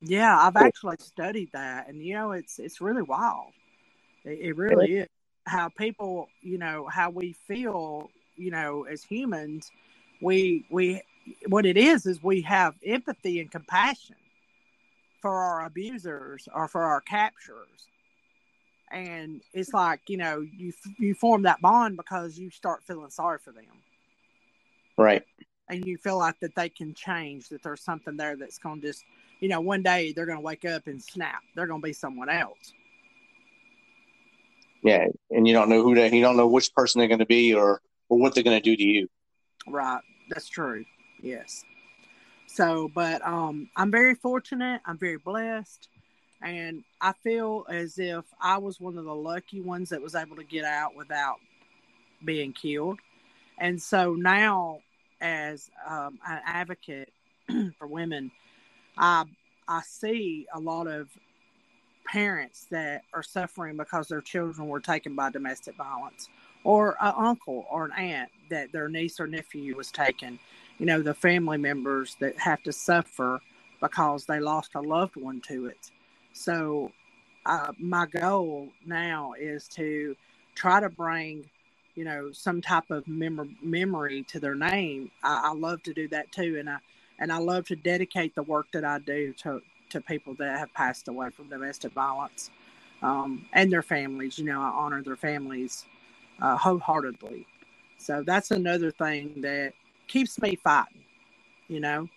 Yeah 0.00 0.36
i've 0.36 0.56
actually 0.56 0.96
studied 0.98 1.50
that 1.52 1.88
and 1.88 2.02
you 2.02 2.14
know 2.14 2.32
it's 2.32 2.58
it's 2.58 2.80
really 2.80 3.02
wild. 3.02 3.52
It, 4.24 4.38
it 4.40 4.56
really 4.56 4.94
is 4.94 5.08
how 5.46 5.68
people, 5.68 6.28
you 6.40 6.58
know, 6.58 6.86
how 6.86 7.10
we 7.10 7.32
feel, 7.32 8.10
you 8.36 8.50
know, 8.50 8.84
as 8.84 9.02
humans, 9.02 9.70
we 10.20 10.64
we 10.70 11.02
what 11.48 11.66
it 11.66 11.76
is 11.76 12.06
is 12.06 12.22
we 12.22 12.42
have 12.42 12.74
empathy 12.84 13.40
and 13.40 13.50
compassion 13.50 14.16
for 15.20 15.34
our 15.34 15.64
abusers 15.66 16.48
or 16.54 16.68
for 16.68 16.82
our 16.82 17.00
capturers. 17.00 17.86
And 18.90 19.40
it's 19.52 19.72
like, 19.72 20.00
you 20.08 20.16
know, 20.16 20.40
you 20.40 20.72
you 20.98 21.14
form 21.14 21.42
that 21.42 21.60
bond 21.60 21.96
because 21.96 22.38
you 22.38 22.50
start 22.50 22.82
feeling 22.84 23.10
sorry 23.10 23.38
for 23.38 23.52
them. 23.52 23.64
Right. 24.98 25.22
And 25.68 25.84
you 25.86 25.96
feel 25.96 26.18
like 26.18 26.38
that 26.40 26.54
they 26.54 26.68
can 26.68 26.92
change, 26.92 27.48
that 27.48 27.62
there's 27.62 27.80
something 27.82 28.16
there 28.16 28.36
that's 28.36 28.58
going 28.58 28.80
to 28.82 28.88
just, 28.88 29.04
you 29.40 29.48
know, 29.48 29.60
one 29.60 29.82
day 29.82 30.12
they're 30.12 30.26
going 30.26 30.38
to 30.38 30.44
wake 30.44 30.66
up 30.66 30.86
and 30.86 31.02
snap. 31.02 31.40
They're 31.54 31.66
going 31.66 31.80
to 31.80 31.86
be 31.86 31.94
someone 31.94 32.28
else 32.28 32.74
yeah, 34.82 35.06
and 35.30 35.46
you 35.46 35.54
don't 35.54 35.68
know 35.68 35.82
who 35.82 35.94
they, 35.94 36.10
you 36.12 36.20
don't 36.20 36.36
know 36.36 36.46
which 36.46 36.74
person 36.74 36.98
they're 36.98 37.08
going 37.08 37.20
to 37.20 37.26
be 37.26 37.54
or 37.54 37.80
or 38.08 38.18
what 38.18 38.34
they're 38.34 38.44
going 38.44 38.60
to 38.60 38.62
do 38.62 38.76
to 38.76 38.82
you. 38.82 39.08
Right, 39.66 40.02
that's 40.28 40.48
true. 40.48 40.84
Yes. 41.20 41.64
So, 42.48 42.90
but 42.94 43.26
um, 43.26 43.70
I'm 43.76 43.90
very 43.90 44.14
fortunate. 44.14 44.82
I'm 44.84 44.98
very 44.98 45.16
blessed, 45.16 45.88
and 46.42 46.84
I 47.00 47.12
feel 47.12 47.64
as 47.68 47.98
if 47.98 48.24
I 48.40 48.58
was 48.58 48.80
one 48.80 48.98
of 48.98 49.04
the 49.04 49.14
lucky 49.14 49.60
ones 49.60 49.90
that 49.90 50.02
was 50.02 50.14
able 50.14 50.36
to 50.36 50.44
get 50.44 50.64
out 50.64 50.96
without 50.96 51.36
being 52.24 52.52
killed. 52.52 52.98
And 53.58 53.80
so 53.80 54.14
now, 54.14 54.80
as 55.20 55.70
um, 55.88 56.18
an 56.26 56.40
advocate 56.44 57.12
for 57.78 57.86
women, 57.86 58.32
I 58.98 59.24
I 59.68 59.82
see 59.82 60.46
a 60.52 60.58
lot 60.58 60.88
of 60.88 61.08
parents 62.04 62.66
that 62.70 63.04
are 63.14 63.22
suffering 63.22 63.76
because 63.76 64.08
their 64.08 64.20
children 64.22 64.68
were 64.68 64.80
taken 64.80 65.14
by 65.16 65.30
domestic 65.30 65.76
violence, 65.76 66.28
or 66.64 66.96
an 67.00 67.14
uncle 67.16 67.66
or 67.70 67.86
an 67.86 67.92
aunt 67.92 68.30
that 68.50 68.72
their 68.72 68.88
niece 68.88 69.20
or 69.20 69.26
nephew 69.28 69.76
was 69.76 69.90
taken. 69.92 70.38
You 70.78 70.86
know, 70.86 71.02
the 71.02 71.14
family 71.14 71.58
members 71.58 72.16
that 72.20 72.38
have 72.38 72.62
to 72.64 72.72
suffer 72.72 73.40
because 73.80 74.26
they 74.26 74.40
lost 74.40 74.72
a 74.74 74.80
loved 74.80 75.16
one 75.16 75.40
to 75.48 75.66
it. 75.66 75.90
So, 76.32 76.92
uh, 77.46 77.72
my 77.78 78.06
goal 78.06 78.68
now 78.86 79.34
is 79.38 79.68
to 79.68 80.16
try 80.54 80.80
to 80.80 80.88
bring, 80.88 81.44
you 81.96 82.04
know, 82.04 82.30
some 82.32 82.60
type 82.62 82.90
of 82.90 83.06
mem- 83.08 83.56
memory 83.62 84.24
to 84.28 84.40
their 84.40 84.54
name. 84.54 85.10
I, 85.22 85.50
I 85.50 85.54
love 85.54 85.82
to 85.84 85.94
do 85.94 86.08
that 86.08 86.32
too, 86.32 86.58
and 86.58 86.70
I 86.70 86.78
and 87.18 87.32
I 87.32 87.38
love 87.38 87.66
to 87.68 87.76
dedicate 87.76 88.34
the 88.34 88.42
work 88.42 88.66
that 88.72 88.84
I 88.84 88.98
do 88.98 89.32
to 89.44 89.60
to 89.92 90.00
people 90.00 90.34
that 90.34 90.58
have 90.58 90.72
passed 90.74 91.08
away 91.08 91.30
from 91.30 91.48
domestic 91.48 91.92
violence 91.92 92.50
um, 93.02 93.46
and 93.52 93.72
their 93.72 93.82
families. 93.82 94.38
You 94.38 94.46
know, 94.46 94.60
I 94.60 94.68
honor 94.68 95.02
their 95.02 95.16
families 95.16 95.84
uh, 96.40 96.56
wholeheartedly. 96.56 97.46
So 97.98 98.22
that's 98.26 98.50
another 98.50 98.90
thing 98.90 99.40
that 99.42 99.74
keeps 100.08 100.40
me 100.40 100.56
fighting. 100.56 101.04
You 101.68 101.80
know, 101.80 102.08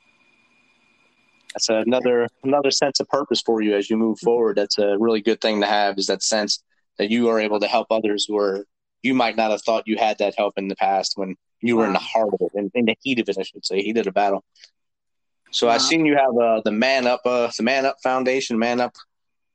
that's 1.54 1.70
another 1.70 2.28
another 2.44 2.72
sense 2.72 3.00
of 3.00 3.08
purpose 3.08 3.42
for 3.42 3.62
you 3.62 3.76
as 3.76 3.90
you 3.90 3.98
move 3.98 4.20
forward. 4.20 4.58
That's 4.58 4.78
a 4.80 4.98
really 4.98 5.22
good 5.22 5.40
thing 5.40 5.62
to 5.62 5.68
have. 5.68 5.98
Is 5.98 6.08
that 6.08 6.24
sense 6.24 6.64
that 6.98 7.10
you 7.10 7.30
are 7.30 7.40
able 7.40 7.60
to 7.60 7.68
help 7.68 7.88
others 7.92 8.26
who 8.28 8.38
are 8.38 8.66
you 9.04 9.14
might 9.14 9.38
not 9.38 9.52
have 9.52 9.62
thought 9.62 9.84
you 9.86 9.98
had 9.98 10.18
that 10.18 10.34
help 10.38 10.58
in 10.58 10.68
the 10.68 10.76
past 10.76 11.14
when 11.16 11.36
you 11.62 11.78
were 11.78 11.86
in 11.86 11.94
the 11.94 12.00
heart 12.00 12.30
of 12.34 12.42
it, 12.42 12.52
in, 12.56 12.72
in 12.74 12.86
the 12.86 12.96
heat 13.02 13.20
of 13.20 13.30
it, 13.30 13.38
I 13.38 13.44
should 13.44 13.66
say, 13.66 13.82
heat 13.82 13.98
of 13.98 14.06
the 14.06 14.12
battle. 14.12 14.44
So 15.56 15.70
I've 15.70 15.82
seen 15.82 16.06
you 16.06 16.18
have 16.18 16.38
uh, 16.38 16.60
the 16.66 16.72
Man 16.72 17.08
Up, 17.08 17.22
uh, 17.24 17.50
the 17.56 17.64
Man 17.64 17.86
Up 17.86 17.96
Foundation, 18.04 18.60
Man 18.60 18.82
Up. 18.82 18.94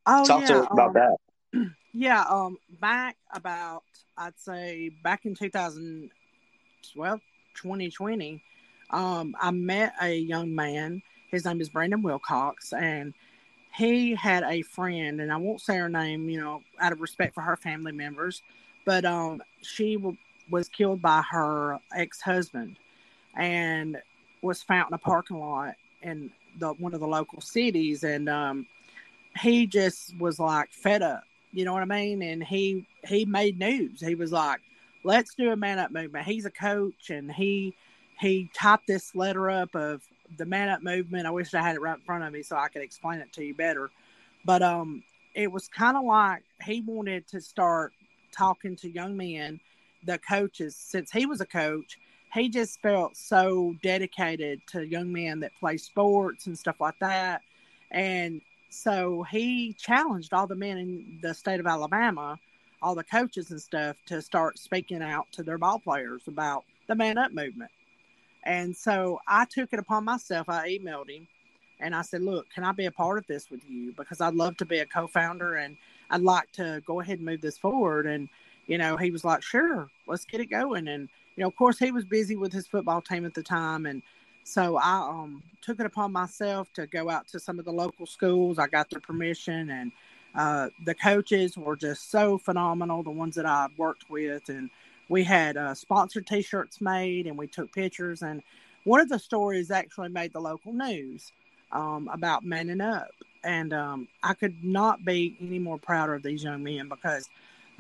Oh, 0.07 0.25
Talk 0.25 0.41
yeah, 0.41 0.47
to 0.47 0.61
us 0.61 0.67
about 0.71 0.89
um, 0.89 0.95
that. 0.95 1.17
Yeah, 1.93 2.23
um, 2.23 2.57
back 2.81 3.17
about 3.33 3.83
I'd 4.17 4.39
say 4.39 4.93
back 5.03 5.27
in 5.27 5.35
2012, 5.35 7.21
2020, 7.55 8.43
um, 8.91 9.35
I 9.41 9.51
met 9.51 9.93
a 10.01 10.15
young 10.15 10.55
man. 10.55 11.03
His 11.33 11.45
name 11.45 11.61
is 11.61 11.69
Brandon 11.69 12.01
Wilcox, 12.01 12.73
and 12.73 13.13
he 13.75 14.15
had 14.15 14.45
a 14.45 14.63
friend, 14.63 15.21
and 15.21 15.33
I 15.33 15.37
won't 15.37 15.61
say 15.61 15.77
her 15.79 15.89
name, 15.89 16.31
you 16.31 16.41
know, 16.41 16.63
out 16.79 16.93
of 16.93 17.01
respect 17.01 17.35
for 17.35 17.43
her 17.43 17.57
family 17.57 17.93
members, 17.93 18.41
but 18.87 19.05
um, 19.05 19.43
she 19.61 19.97
w- 19.97 20.17
was 20.49 20.69
killed 20.69 21.03
by 21.03 21.23
her 21.29 21.79
ex 21.95 22.21
husband, 22.21 22.77
and 23.37 23.99
was 24.43 24.63
found 24.63 24.91
in 24.91 24.95
a 24.95 24.99
parking 24.99 25.41
lot 25.41 25.75
in 26.03 26.31
the 26.59 26.73
one 26.75 26.95
of 26.95 27.01
the 27.01 27.07
local 27.07 27.41
cities, 27.41 28.05
and 28.05 28.29
um, 28.29 28.67
he 29.39 29.67
just 29.67 30.17
was 30.19 30.39
like 30.39 30.73
fed 30.73 31.03
up. 31.03 31.25
You 31.53 31.65
know 31.65 31.73
what 31.73 31.83
I 31.83 31.87
mean? 31.87 32.23
And 32.23 32.43
he 32.43 32.87
he 33.07 33.25
made 33.25 33.59
news. 33.59 34.01
He 34.01 34.15
was 34.15 34.33
like, 34.33 34.61
"Let's 35.05 35.35
do 35.35 35.51
a 35.51 35.57
man 35.57 35.79
up 35.79 35.91
movement." 35.91 36.27
He's 36.27 36.45
a 36.45 36.51
coach, 36.51 37.11
and 37.11 37.31
he 37.31 37.75
he 38.19 38.51
typed 38.55 38.87
this 38.87 39.15
letter 39.15 39.51
up 39.51 39.75
of 39.75 40.03
the 40.37 40.45
man 40.47 40.69
up 40.69 40.83
movement. 40.83 41.27
I 41.27 41.31
wish 41.31 41.55
I 41.55 41.63
had 41.63 41.77
it 41.77 41.81
right 41.81 41.97
in 41.97 42.05
front 42.05 42.25
of 42.25 42.33
me 42.33 42.43
so 42.43 42.57
I 42.57 42.69
could 42.69 42.83
explain 42.83 43.21
it 43.21 43.33
to 43.35 43.45
you 43.45 43.55
better. 43.55 43.91
But 44.45 44.63
um, 44.63 45.03
it 45.35 45.51
was 45.51 45.69
kind 45.69 45.97
of 45.97 46.05
like 46.05 46.43
he 46.65 46.83
wanted 46.83 47.27
to 47.29 47.41
start 47.41 47.93
talking 48.33 48.77
to 48.77 48.91
young 48.91 49.17
men, 49.17 49.61
the 50.05 50.19
coaches, 50.19 50.77
since 50.77 51.11
he 51.11 51.27
was 51.27 51.41
a 51.41 51.47
coach 51.47 51.99
he 52.33 52.49
just 52.49 52.81
felt 52.81 53.17
so 53.17 53.75
dedicated 53.83 54.61
to 54.69 54.87
young 54.87 55.13
men 55.13 55.41
that 55.41 55.53
play 55.59 55.77
sports 55.77 56.47
and 56.47 56.59
stuff 56.59 56.81
like 56.81 56.99
that. 57.01 57.43
And 57.91 58.41
so 58.69 59.25
he 59.25 59.75
challenged 59.75 60.33
all 60.33 60.47
the 60.47 60.55
men 60.55 60.79
in 60.79 61.19
the 61.23 61.35
state 61.35 61.61
of 61.61 61.67
Alabama, 61.67 62.39
all 62.81 62.95
the 62.95 63.05
coaches 63.05 63.51
and 63.51 63.61
stuff, 63.61 63.97
to 64.07 64.23
start 64.23 64.59
speaking 64.59 65.03
out 65.03 65.27
to 65.33 65.43
their 65.43 65.59
ball 65.59 65.79
players 65.79 66.23
about 66.29 66.65
the 66.87 66.95
man 66.95 67.19
up 67.19 67.33
movement. 67.33 67.71
And 68.45 68.77
so 68.77 69.19
I 69.27 69.45
took 69.45 69.73
it 69.73 69.79
upon 69.79 70.05
myself. 70.05 70.49
I 70.49 70.69
emailed 70.69 71.11
him 71.11 71.27
and 71.81 71.95
I 71.95 72.03
said, 72.03 72.23
Look, 72.23 72.49
can 72.55 72.65
I 72.65 72.73
be 72.73 72.87
a 72.87 72.91
part 72.91 73.19
of 73.19 73.27
this 73.27 73.51
with 73.51 73.61
you? 73.69 73.93
Because 73.97 74.21
I'd 74.21 74.35
love 74.35 74.57
to 74.59 74.65
be 74.65 74.79
a 74.79 74.87
co 74.87 75.07
founder 75.07 75.57
and 75.57 75.77
I'd 76.11 76.23
like 76.23 76.51
to 76.53 76.83
go 76.87 77.01
ahead 77.01 77.19
and 77.19 77.27
move 77.27 77.41
this 77.41 77.59
forward. 77.59 78.07
And, 78.07 78.29
you 78.67 78.79
know, 78.79 78.97
he 78.97 79.11
was 79.11 79.25
like, 79.25 79.43
Sure, 79.43 79.89
let's 80.07 80.25
get 80.25 80.41
it 80.41 80.47
going. 80.47 80.89
And 80.89 81.09
you 81.41 81.45
know, 81.45 81.49
of 81.49 81.57
course, 81.57 81.79
he 81.79 81.91
was 81.91 82.05
busy 82.05 82.37
with 82.37 82.53
his 82.53 82.67
football 82.67 83.01
team 83.01 83.25
at 83.25 83.33
the 83.33 83.43
time, 83.43 83.87
and 83.87 84.03
so 84.45 84.77
I 84.77 85.09
um, 85.09 85.43
took 85.63 85.81
it 85.81 85.87
upon 85.87 86.13
myself 86.13 86.71
to 86.75 86.87
go 86.87 87.09
out 87.09 87.29
to 87.29 87.41
some 87.41 87.59
of 87.59 87.65
the 87.65 87.73
local 87.73 88.05
schools. 88.05 88.59
I 88.59 88.67
got 88.67 88.91
their 88.91 89.01
permission, 89.01 89.71
and 89.71 89.91
uh, 90.35 90.69
the 90.85 90.95
coaches 90.95 91.57
were 91.57 91.77
just 91.77 92.11
so 92.11 92.37
phenomenal. 92.37 93.03
The 93.03 93.11
ones 93.11 93.37
that 93.37 93.47
I 93.47 93.69
worked 93.79 94.11
with, 94.11 94.51
and 94.51 94.69
we 95.09 95.25
had 95.25 95.57
uh, 95.57 95.73
sponsored 95.75 96.27
T-shirts 96.27 96.83
made, 96.83 97.27
and 97.27 97.39
we 97.39 97.47
took 97.47 97.73
pictures. 97.73 98.21
And 98.21 98.43
one 98.85 99.01
of 99.01 99.09
the 99.09 99.19
stories 99.19 99.71
actually 99.71 100.11
made 100.11 100.35
the 100.35 100.41
local 100.41 100.75
news 100.75 101.33
um, 101.73 102.11
about 102.13 102.45
manning 102.45 102.83
up, 102.83 103.13
and 103.45 103.73
um, 103.73 104.09
I 104.23 104.35
could 104.35 104.63
not 104.63 105.07
be 105.07 105.39
any 105.41 105.59
more 105.59 105.79
prouder 105.79 106.17
of 106.17 106.23
these 106.23 106.45
young 106.45 106.63
men 106.63 106.91
because 106.91 107.31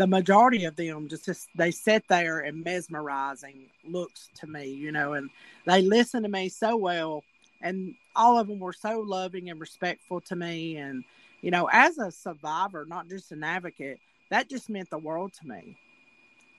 the 0.00 0.06
majority 0.06 0.64
of 0.64 0.76
them 0.76 1.08
just, 1.08 1.26
just 1.26 1.48
they 1.54 1.70
sit 1.70 2.02
there 2.08 2.40
and 2.40 2.64
mesmerizing 2.64 3.66
looks 3.84 4.30
to 4.34 4.46
me, 4.46 4.64
you 4.64 4.90
know, 4.90 5.12
and 5.12 5.28
they 5.66 5.82
listen 5.82 6.22
to 6.22 6.28
me 6.30 6.48
so 6.48 6.74
well, 6.74 7.22
and 7.60 7.94
all 8.16 8.38
of 8.38 8.48
them 8.48 8.58
were 8.58 8.72
so 8.72 9.00
loving 9.00 9.50
and 9.50 9.60
respectful 9.60 10.18
to 10.22 10.34
me, 10.34 10.78
and 10.78 11.04
you 11.42 11.50
know, 11.50 11.68
as 11.70 11.98
a 11.98 12.10
survivor, 12.10 12.86
not 12.88 13.10
just 13.10 13.30
an 13.30 13.44
advocate, 13.44 14.00
that 14.30 14.48
just 14.48 14.70
meant 14.70 14.88
the 14.88 14.96
world 14.96 15.34
to 15.34 15.46
me. 15.46 15.76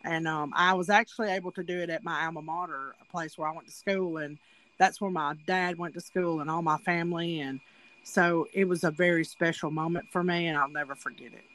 And 0.03 0.27
um, 0.27 0.53
I 0.55 0.75
was 0.75 0.91
actually 0.91 1.31
able 1.31 1.51
to 1.53 1.63
do 1.63 1.79
it 1.79 1.89
at 1.89 2.03
my 2.03 2.24
alma 2.25 2.43
mater, 2.43 2.93
a 3.01 3.12
place 3.12 3.39
where 3.39 3.50
I 3.50 3.55
went 3.55 3.65
to 3.65 3.74
school, 3.74 4.17
and 4.17 4.38
that's 4.77 5.01
where 5.01 5.10
my 5.10 5.33
dad 5.48 5.79
went 5.79 5.95
to 5.95 6.01
school 6.01 6.41
and 6.41 6.50
all 6.50 6.62
my 6.62 6.77
family. 6.77 7.39
And 7.39 7.60
so 8.03 8.48
it 8.53 8.65
was 8.65 8.83
a 8.83 8.91
very 8.91 9.25
special 9.25 9.71
moment 9.71 10.05
for 10.12 10.24
me, 10.24 10.45
and 10.45 10.60
I'll 10.60 10.69
never 10.69 10.93
forget 10.93 11.33
it. 11.33 11.45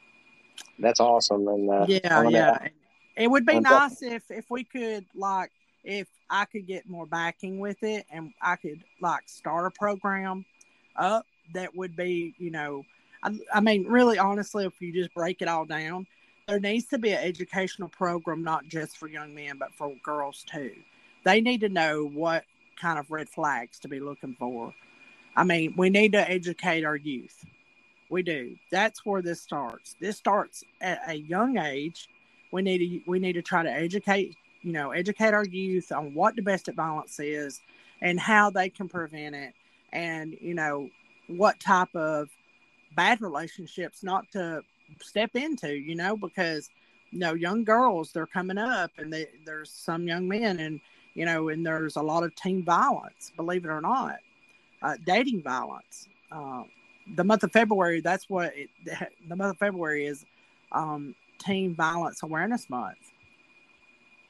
That's 0.79 0.99
awesome. 0.99 1.47
And 1.47 1.69
uh, 1.69 1.85
yeah, 1.87 2.27
yeah, 2.29 2.67
it 3.15 3.27
would 3.29 3.45
be 3.45 3.59
nice 3.59 4.01
if 4.01 4.29
if 4.29 4.49
we 4.49 4.63
could 4.63 5.05
like 5.15 5.51
if 5.83 6.07
I 6.29 6.45
could 6.45 6.67
get 6.67 6.89
more 6.89 7.05
backing 7.05 7.59
with 7.59 7.81
it, 7.83 8.05
and 8.11 8.33
I 8.41 8.55
could 8.57 8.83
like 9.01 9.27
start 9.27 9.65
a 9.65 9.71
program 9.71 10.45
up 10.95 11.25
that 11.53 11.75
would 11.75 11.95
be, 11.95 12.35
you 12.37 12.51
know, 12.51 12.83
I, 13.23 13.37
I 13.53 13.59
mean, 13.61 13.85
really, 13.87 14.19
honestly, 14.19 14.65
if 14.65 14.73
you 14.81 14.93
just 14.93 15.13
break 15.13 15.41
it 15.41 15.47
all 15.47 15.65
down, 15.65 16.05
there 16.47 16.59
needs 16.59 16.85
to 16.87 16.97
be 16.97 17.11
an 17.11 17.23
educational 17.23 17.89
program 17.89 18.43
not 18.43 18.67
just 18.67 18.97
for 18.97 19.07
young 19.07 19.33
men 19.33 19.57
but 19.57 19.73
for 19.75 19.93
girls 20.03 20.45
too. 20.49 20.71
They 21.23 21.41
need 21.41 21.61
to 21.61 21.69
know 21.69 22.05
what 22.05 22.45
kind 22.79 22.99
of 22.99 23.11
red 23.11 23.29
flags 23.29 23.79
to 23.79 23.87
be 23.87 23.99
looking 23.99 24.35
for. 24.37 24.73
I 25.35 25.43
mean, 25.43 25.73
we 25.77 25.89
need 25.89 26.13
to 26.13 26.29
educate 26.29 26.83
our 26.83 26.95
youth. 26.95 27.45
We 28.09 28.23
do. 28.23 28.55
That's 28.71 29.05
where 29.05 29.21
this 29.21 29.41
starts. 29.41 29.95
This 29.99 30.17
starts 30.17 30.63
at 30.81 31.01
a 31.07 31.15
young 31.15 31.57
age. 31.57 32.07
We 32.51 32.61
need 32.61 32.77
to 32.77 33.01
we 33.09 33.19
need 33.19 33.33
to 33.33 33.41
try 33.41 33.63
to 33.63 33.71
educate, 33.71 34.35
you 34.61 34.71
know, 34.71 34.91
educate 34.91 35.33
our 35.33 35.45
youth 35.45 35.91
on 35.91 36.13
what 36.13 36.35
domestic 36.35 36.75
violence 36.75 37.19
is 37.19 37.61
and 38.01 38.19
how 38.19 38.49
they 38.49 38.69
can 38.69 38.87
prevent 38.87 39.35
it 39.35 39.53
and, 39.91 40.35
you 40.39 40.53
know, 40.53 40.89
what 41.27 41.59
type 41.59 41.93
of 41.95 42.29
bad 42.95 43.21
relationships 43.21 44.03
not 44.03 44.31
to 44.31 44.61
step 45.01 45.35
into, 45.35 45.73
you 45.73 45.95
know, 45.95 46.15
because 46.15 46.69
you 47.11 47.19
know, 47.19 47.33
young 47.33 47.63
girls 47.63 48.11
they're 48.11 48.27
coming 48.27 48.57
up 48.57 48.91
and 48.97 49.11
they, 49.11 49.27
there's 49.45 49.71
some 49.71 50.07
young 50.07 50.27
men 50.27 50.59
and 50.59 50.79
you 51.13 51.25
know, 51.25 51.49
and 51.49 51.65
there's 51.65 51.95
a 51.95 52.01
lot 52.01 52.23
of 52.23 52.35
teen 52.35 52.63
violence, 52.63 53.31
believe 53.35 53.65
it 53.65 53.69
or 53.69 53.81
not, 53.81 54.17
uh, 54.83 54.95
dating 55.03 55.41
violence. 55.41 56.07
Uh, 56.31 56.61
the 57.15 57.23
month 57.23 57.43
of 57.43 57.51
February, 57.51 58.01
that's 58.01 58.29
what 58.29 58.53
it, 58.55 58.69
the 59.27 59.35
month 59.35 59.51
of 59.51 59.57
February 59.57 60.05
is 60.05 60.25
um, 60.71 61.15
Teen 61.39 61.75
Violence 61.75 62.23
Awareness 62.23 62.69
Month. 62.69 62.97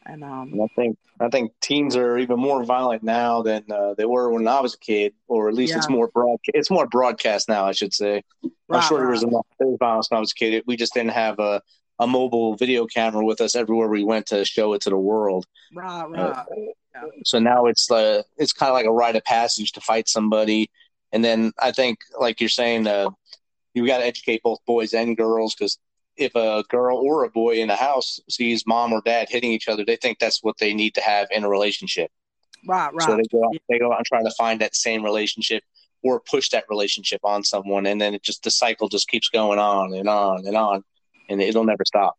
And 0.05 0.23
um, 0.23 0.59
I 0.61 0.67
think 0.75 0.97
I 1.19 1.27
think 1.27 1.51
teens 1.59 1.97
are 1.97 2.17
even 2.17 2.39
more 2.39 2.63
violent 2.63 3.03
now 3.03 3.41
than 3.41 3.65
uh, 3.69 3.93
they 3.97 4.05
were 4.05 4.31
when 4.31 4.47
I 4.47 4.61
was 4.61 4.73
a 4.73 4.77
kid, 4.77 5.13
or 5.27 5.49
at 5.49 5.53
least 5.53 5.71
yeah. 5.71 5.79
it's 5.79 5.89
more 5.89 6.07
broad. 6.07 6.39
It's 6.45 6.69
more 6.69 6.87
broadcast 6.87 7.49
now, 7.49 7.65
I 7.65 7.73
should 7.73 7.93
say. 7.93 8.23
Right, 8.41 8.51
I'm 8.71 8.81
sure 8.83 8.99
right. 8.99 9.03
there 9.03 9.11
was 9.11 9.23
enough 9.23 9.45
violence 9.79 10.09
when 10.09 10.17
I 10.17 10.21
was 10.21 10.31
a 10.31 10.35
kid. 10.35 10.63
We 10.65 10.77
just 10.77 10.93
didn't 10.93 11.11
have 11.11 11.39
a 11.39 11.61
a 11.99 12.07
mobile 12.07 12.55
video 12.55 12.85
camera 12.85 13.25
with 13.25 13.41
us 13.41 13.55
everywhere 13.55 13.87
we 13.87 14.03
went 14.03 14.27
to 14.27 14.45
show 14.45 14.73
it 14.73 14.81
to 14.81 14.89
the 14.89 14.97
world. 14.97 15.45
Right, 15.75 16.03
uh, 16.03 16.07
right. 16.07 16.19
Uh, 16.19 16.43
yeah. 16.55 17.01
So 17.25 17.39
now 17.39 17.65
it's 17.65 17.89
uh, 17.91 18.21
it's 18.37 18.53
kind 18.53 18.69
of 18.69 18.75
like 18.75 18.85
a 18.85 18.91
rite 18.91 19.15
of 19.15 19.23
passage 19.23 19.73
to 19.73 19.81
fight 19.81 20.07
somebody, 20.07 20.69
and 21.11 21.23
then 21.23 21.51
I 21.59 21.71
think, 21.71 21.99
like 22.19 22.39
you're 22.39 22.49
saying, 22.49 22.87
uh, 22.87 23.09
you 23.73 23.85
got 23.87 23.99
to 23.99 24.05
educate 24.05 24.41
both 24.43 24.59
boys 24.65 24.93
and 24.93 25.15
girls 25.15 25.55
because 25.55 25.77
if 26.17 26.35
a 26.35 26.63
girl 26.69 26.97
or 26.97 27.23
a 27.23 27.29
boy 27.29 27.55
in 27.55 27.67
the 27.67 27.75
house 27.75 28.19
sees 28.29 28.65
mom 28.65 28.91
or 28.91 29.01
dad 29.05 29.27
hitting 29.29 29.51
each 29.51 29.67
other, 29.67 29.85
they 29.85 29.95
think 29.95 30.19
that's 30.19 30.43
what 30.43 30.57
they 30.57 30.73
need 30.73 30.95
to 30.95 31.01
have 31.01 31.27
in 31.31 31.43
a 31.43 31.49
relationship. 31.49 32.09
Right, 32.67 32.91
right. 32.91 33.01
So 33.03 33.15
they 33.15 33.23
go 33.31 33.45
out, 33.45 33.55
they 33.69 33.79
go 33.79 33.91
out 33.91 33.99
and 33.99 34.05
try 34.05 34.23
to 34.23 34.31
find 34.37 34.59
that 34.61 34.75
same 34.75 35.03
relationship 35.03 35.63
or 36.03 36.19
push 36.19 36.49
that 36.49 36.65
relationship 36.69 37.21
on 37.23 37.43
someone, 37.43 37.85
and 37.85 38.01
then 38.01 38.13
it 38.13 38.23
just 38.23 38.43
the 38.43 38.51
cycle 38.51 38.89
just 38.89 39.07
keeps 39.07 39.29
going 39.29 39.59
on 39.59 39.93
and 39.93 40.09
on 40.09 40.45
and 40.45 40.57
on, 40.57 40.83
and 41.29 41.41
it'll 41.41 41.63
never 41.63 41.85
stop. 41.85 42.15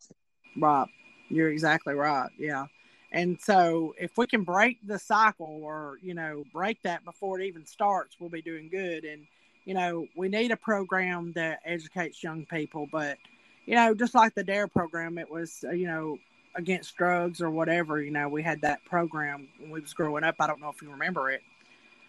Right, 0.57 0.87
you're 1.29 1.51
exactly 1.51 1.95
right. 1.95 2.31
Yeah, 2.39 2.67
and 3.13 3.41
so 3.41 3.95
if 3.99 4.17
we 4.19 4.27
can 4.27 4.43
break 4.45 4.79
the 4.87 4.99
cycle, 4.99 5.61
or 5.63 5.99
you 6.03 6.15
know, 6.15 6.45
break 6.53 6.83
that 6.83 7.05
before 7.05 7.41
it 7.41 7.47
even 7.47 7.65
starts, 7.65 8.17
we'll 8.19 8.31
be 8.31 8.43
doing 8.43 8.69
good. 8.69 9.05
And 9.05 9.27
you 9.65 9.75
know, 9.75 10.07
we 10.17 10.29
need 10.29 10.51
a 10.51 10.57
program 10.57 11.33
that 11.35 11.61
educates 11.65 12.23
young 12.23 12.47
people, 12.47 12.89
but 12.91 13.19
you 13.67 13.75
know, 13.75 13.95
just 13.95 14.15
like 14.15 14.35
the 14.35 14.43
DARE 14.43 14.67
program, 14.67 15.19
it 15.19 15.31
was, 15.31 15.63
uh, 15.69 15.73
you 15.73 15.87
know, 15.87 16.19
against 16.55 16.97
drugs 16.97 17.43
or 17.43 17.51
whatever. 17.51 18.03
You 18.03 18.11
know, 18.11 18.27
we 18.27 18.43
had 18.43 18.63
that 18.63 18.83
program 18.87 19.47
when 19.61 19.71
we 19.71 19.81
was 19.81 19.93
growing 19.93 20.25
up. 20.25 20.37
I 20.41 20.47
don't 20.47 20.61
know 20.61 20.71
if 20.71 20.81
you 20.81 20.91
remember 20.91 21.31
it. 21.31 21.43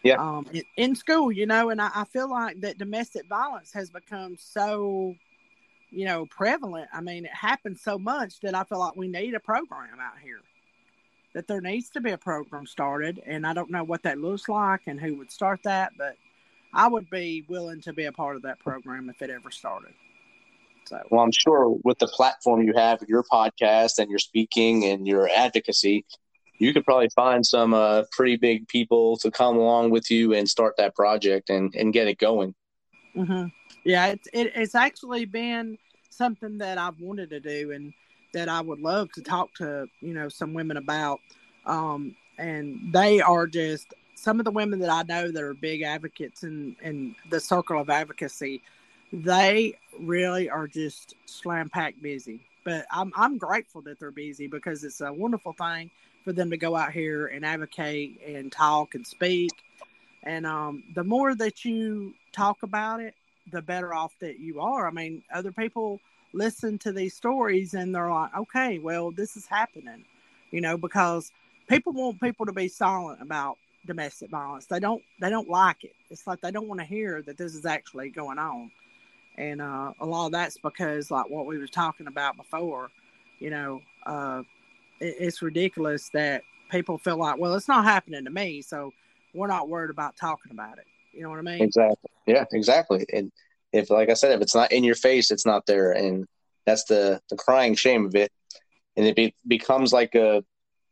Yeah. 0.04 0.16
Um, 0.16 0.48
in 0.78 0.96
school, 0.96 1.34
you 1.34 1.46
know, 1.46 1.70
and 1.70 1.82
I, 1.82 1.92
I 1.94 2.04
feel 2.06 2.30
like 2.30 2.62
that 2.62 2.78
domestic 2.78 3.28
violence 3.28 3.74
has 3.74 3.90
become 3.90 4.38
so, 4.40 5.16
you 5.92 6.06
know, 6.06 6.26
prevalent. 6.28 6.88
I 6.94 7.02
mean, 7.02 7.26
it 7.26 7.34
happens 7.34 7.82
so 7.82 8.00
much 8.00 8.40
that 8.40 8.56
I 8.56 8.64
feel 8.64 8.80
like 8.80 8.96
we 8.96 9.10
need 9.10 9.34
a 9.34 9.40
program 9.42 10.00
out 10.00 10.18
here. 10.24 10.40
That 11.36 11.48
there 11.48 11.62
needs 11.62 11.90
to 11.92 12.02
be 12.02 12.12
a 12.12 12.18
program 12.18 12.66
started, 12.66 13.22
and 13.26 13.46
I 13.46 13.54
don't 13.54 13.70
know 13.70 13.84
what 13.84 14.04
that 14.04 14.18
looks 14.18 14.50
like 14.50 14.82
and 14.88 15.00
who 15.00 15.16
would 15.18 15.32
start 15.32 15.60
that, 15.64 15.92
but 15.98 16.16
I 16.74 16.88
would 16.88 17.10
be 17.10 17.46
willing 17.48 17.82
to 17.82 17.94
be 17.94 18.06
a 18.06 18.12
part 18.12 18.36
of 18.36 18.42
that 18.44 18.60
program 18.60 19.10
if 19.10 19.22
it 19.22 19.30
ever 19.30 19.52
started. 19.52 19.94
So, 20.88 21.00
well, 21.12 21.22
I'm 21.22 21.32
sure 21.32 21.78
with 21.84 22.00
the 22.00 22.08
platform 22.08 22.64
you 22.64 22.74
have, 22.76 23.04
your 23.08 23.24
podcast 23.24 24.00
and 24.00 24.10
your 24.10 24.18
speaking 24.18 24.86
and 24.86 25.08
your 25.08 25.30
advocacy, 25.30 26.04
you 26.58 26.74
could 26.74 26.84
probably 26.84 27.10
find 27.16 27.46
some 27.46 27.74
uh, 27.74 28.04
pretty 28.12 28.36
big 28.36 28.68
people 28.68 29.18
to 29.18 29.30
come 29.30 29.56
along 29.56 29.92
with 29.92 30.10
you 30.10 30.34
and 30.34 30.50
start 30.50 30.76
that 30.78 30.96
project 30.96 31.50
and, 31.50 31.74
and 31.76 31.94
get 31.94 32.08
it 32.08 32.18
going. 32.18 32.56
Mm-hmm. 33.16 33.48
Yeah, 33.86 34.08
it's 34.08 34.28
it, 34.34 34.52
it's 34.56 34.76
actually 34.76 35.26
been 35.26 35.78
something 36.10 36.58
that 36.58 36.78
I've 36.78 37.00
wanted 37.00 37.30
to 37.30 37.40
do 37.40 37.72
and 37.72 37.94
that 38.34 38.50
I 38.50 38.62
would 38.62 38.80
love 38.80 39.12
to 39.14 39.22
talk 39.22 39.54
to 39.56 39.88
you 40.02 40.14
know 40.14 40.30
some 40.30 40.54
women 40.54 40.78
about. 40.78 41.20
Um, 41.66 42.16
and 42.38 42.94
they 42.94 43.20
are 43.20 43.48
just 43.48 43.94
some 44.16 44.40
of 44.40 44.46
the 44.46 44.52
women 44.52 44.80
that 44.80 44.90
I 44.90 45.04
know 45.04 45.32
that 45.32 45.44
are 45.44 45.54
big 45.54 45.82
advocates 45.82 46.44
in 46.44 46.76
in 46.82 47.16
the 47.30 47.40
circle 47.40 47.80
of 47.80 47.90
advocacy 47.90 48.62
they 49.12 49.78
really 50.00 50.50
are 50.50 50.68
just 50.68 51.16
slam 51.26 51.70
packed 51.70 52.02
busy. 52.02 52.42
But 52.64 52.86
I'm 52.92 53.12
I'm 53.16 53.38
grateful 53.38 53.82
that 53.84 54.00
they're 54.00 54.12
busy 54.12 54.48
because 54.48 54.84
it's 54.84 55.02
a 55.02 55.12
wonderful 55.12 55.54
thing 55.54 55.90
for 56.24 56.34
them 56.34 56.50
to 56.52 56.58
go 56.58 56.76
out 56.76 56.92
here 56.92 57.28
and 57.28 57.46
advocate 57.46 58.22
and 58.26 58.52
talk 58.52 58.96
and 58.96 59.06
speak. 59.08 59.52
And 60.24 60.46
um, 60.46 60.84
the 60.94 61.04
more 61.04 61.34
that 61.36 61.64
you 61.64 62.14
talk 62.34 62.64
about 62.64 63.00
it, 63.00 63.16
the 63.52 63.62
better 63.62 63.94
off 63.94 64.14
that 64.20 64.40
you 64.40 64.60
are. 64.60 64.86
I 64.86 64.92
mean, 64.92 65.24
other 65.34 65.52
people 65.52 66.00
listen 66.34 66.78
to 66.80 66.92
these 66.92 67.16
stories 67.16 67.74
and 67.74 67.94
they're 67.94 68.10
like, 68.10 68.36
okay, 68.38 68.80
well, 68.80 69.12
this 69.12 69.36
is 69.36 69.46
happening, 69.46 70.04
you 70.52 70.62
know, 70.62 70.78
because 70.78 71.32
people 71.68 71.94
want 71.94 72.22
people 72.22 72.46
to 72.46 72.52
be 72.52 72.68
silent 72.68 73.22
about 73.22 73.58
domestic 73.86 74.30
violence. 74.30 74.66
They 74.66 74.80
don't 74.80 75.02
they 75.20 75.30
don't 75.30 75.50
like 75.50 75.84
it. 75.84 75.94
It's 76.10 76.28
like 76.28 76.42
they 76.42 76.52
don't 76.52 76.68
want 76.68 76.80
to 76.80 76.86
hear 76.86 77.22
that 77.24 77.38
this 77.38 77.56
is 77.56 77.66
actually 77.66 78.10
going 78.10 78.38
on. 78.38 78.72
And 79.38 79.62
uh, 79.62 79.94
a 80.00 80.06
lot 80.06 80.28
of 80.28 80.32
that's 80.34 80.58
because 80.58 81.12
like 81.12 81.30
what 81.30 81.46
we 81.46 81.58
were 81.58 81.68
talking 81.68 82.08
about 82.08 82.36
before 82.36 82.90
you 83.40 83.50
know 83.50 83.82
uh, 84.06 84.44
it, 85.00 85.16
it's 85.20 85.42
ridiculous 85.42 86.10
that 86.14 86.44
people 86.70 86.98
feel 86.98 87.18
like 87.18 87.38
well 87.38 87.56
it's 87.56 87.68
not 87.68 87.84
happening 87.84 88.26
to 88.26 88.30
me 88.30 88.62
so 88.62 88.92
we're 89.34 89.48
not 89.48 89.70
worried 89.70 89.90
about 89.92 90.18
talking 90.18 90.52
about 90.52 90.78
it. 90.78 90.86
You 91.14 91.24
know 91.24 91.30
what 91.30 91.40
i 91.40 91.44
mean? 91.44 91.62
Exactly. 91.62 92.10
Yeah 92.26 92.46
exactly. 92.52 93.06
And 93.14 93.32
if 93.72 93.90
like 93.90 94.10
i 94.10 94.14
said 94.14 94.32
if 94.32 94.42
it's 94.42 94.56
not 94.56 94.72
in 94.72 94.84
your 94.84 94.96
face 94.96 95.32
it's 95.32 95.46
not 95.46 95.66
there. 95.66 95.92
And 95.92 96.26
that's 96.66 96.86
the 96.86 97.22
the 97.30 97.36
crying 97.36 97.76
shame 97.76 98.06
of 98.06 98.16
it. 98.16 98.32
And 98.96 99.06
it 99.06 99.16
be, 99.16 99.34
becomes 99.48 99.94
like 99.94 100.16
a 100.16 100.44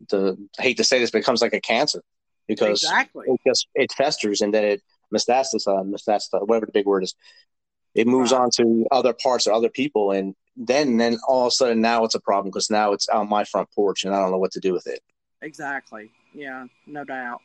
the 0.10 0.38
I 0.60 0.62
hate 0.62 0.78
to 0.78 0.84
say 0.84 1.00
this 1.00 1.12
becomes 1.12 1.42
like 1.42 1.54
a 1.54 1.62
cancer 1.62 2.02
because 2.48 2.84
exactly. 2.84 3.26
it 3.28 3.40
just 3.46 3.68
it 3.76 3.92
festers 3.92 4.42
and 4.42 4.54
then 4.54 4.64
it 4.64 4.82
metastasis 5.14 5.68
uh, 5.68 5.84
metastasis 5.84 6.46
whatever 6.48 6.66
the 6.66 6.72
big 6.72 6.86
word 6.86 7.04
is. 7.04 7.16
It 7.96 8.08
moves 8.08 8.32
on 8.32 8.52
to 8.58 8.86
other 8.92 9.14
parts 9.14 9.48
or 9.48 9.54
other 9.54 9.70
people. 9.70 10.12
And 10.12 10.36
then 10.56 10.98
then 10.98 11.18
all 11.28 11.44
of 11.44 11.48
a 11.48 11.52
sudden 11.52 11.82
now 11.82 12.04
it's 12.04 12.16
a 12.16 12.20
problem 12.20 12.52
because 12.52 12.70
now 12.70 12.94
it's 12.94 13.08
on 13.10 13.30
my 13.30 13.44
front 13.44 13.70
porch 13.76 14.04
and 14.04 14.14
i 14.14 14.20
don't 14.20 14.32
know 14.32 14.38
what 14.38 14.52
to 14.52 14.60
do 14.60 14.74
with 14.74 14.88
it. 14.88 15.02
Exactly. 15.42 16.12
Yeah 16.34 16.66
no 16.86 17.04
doubt. 17.04 17.42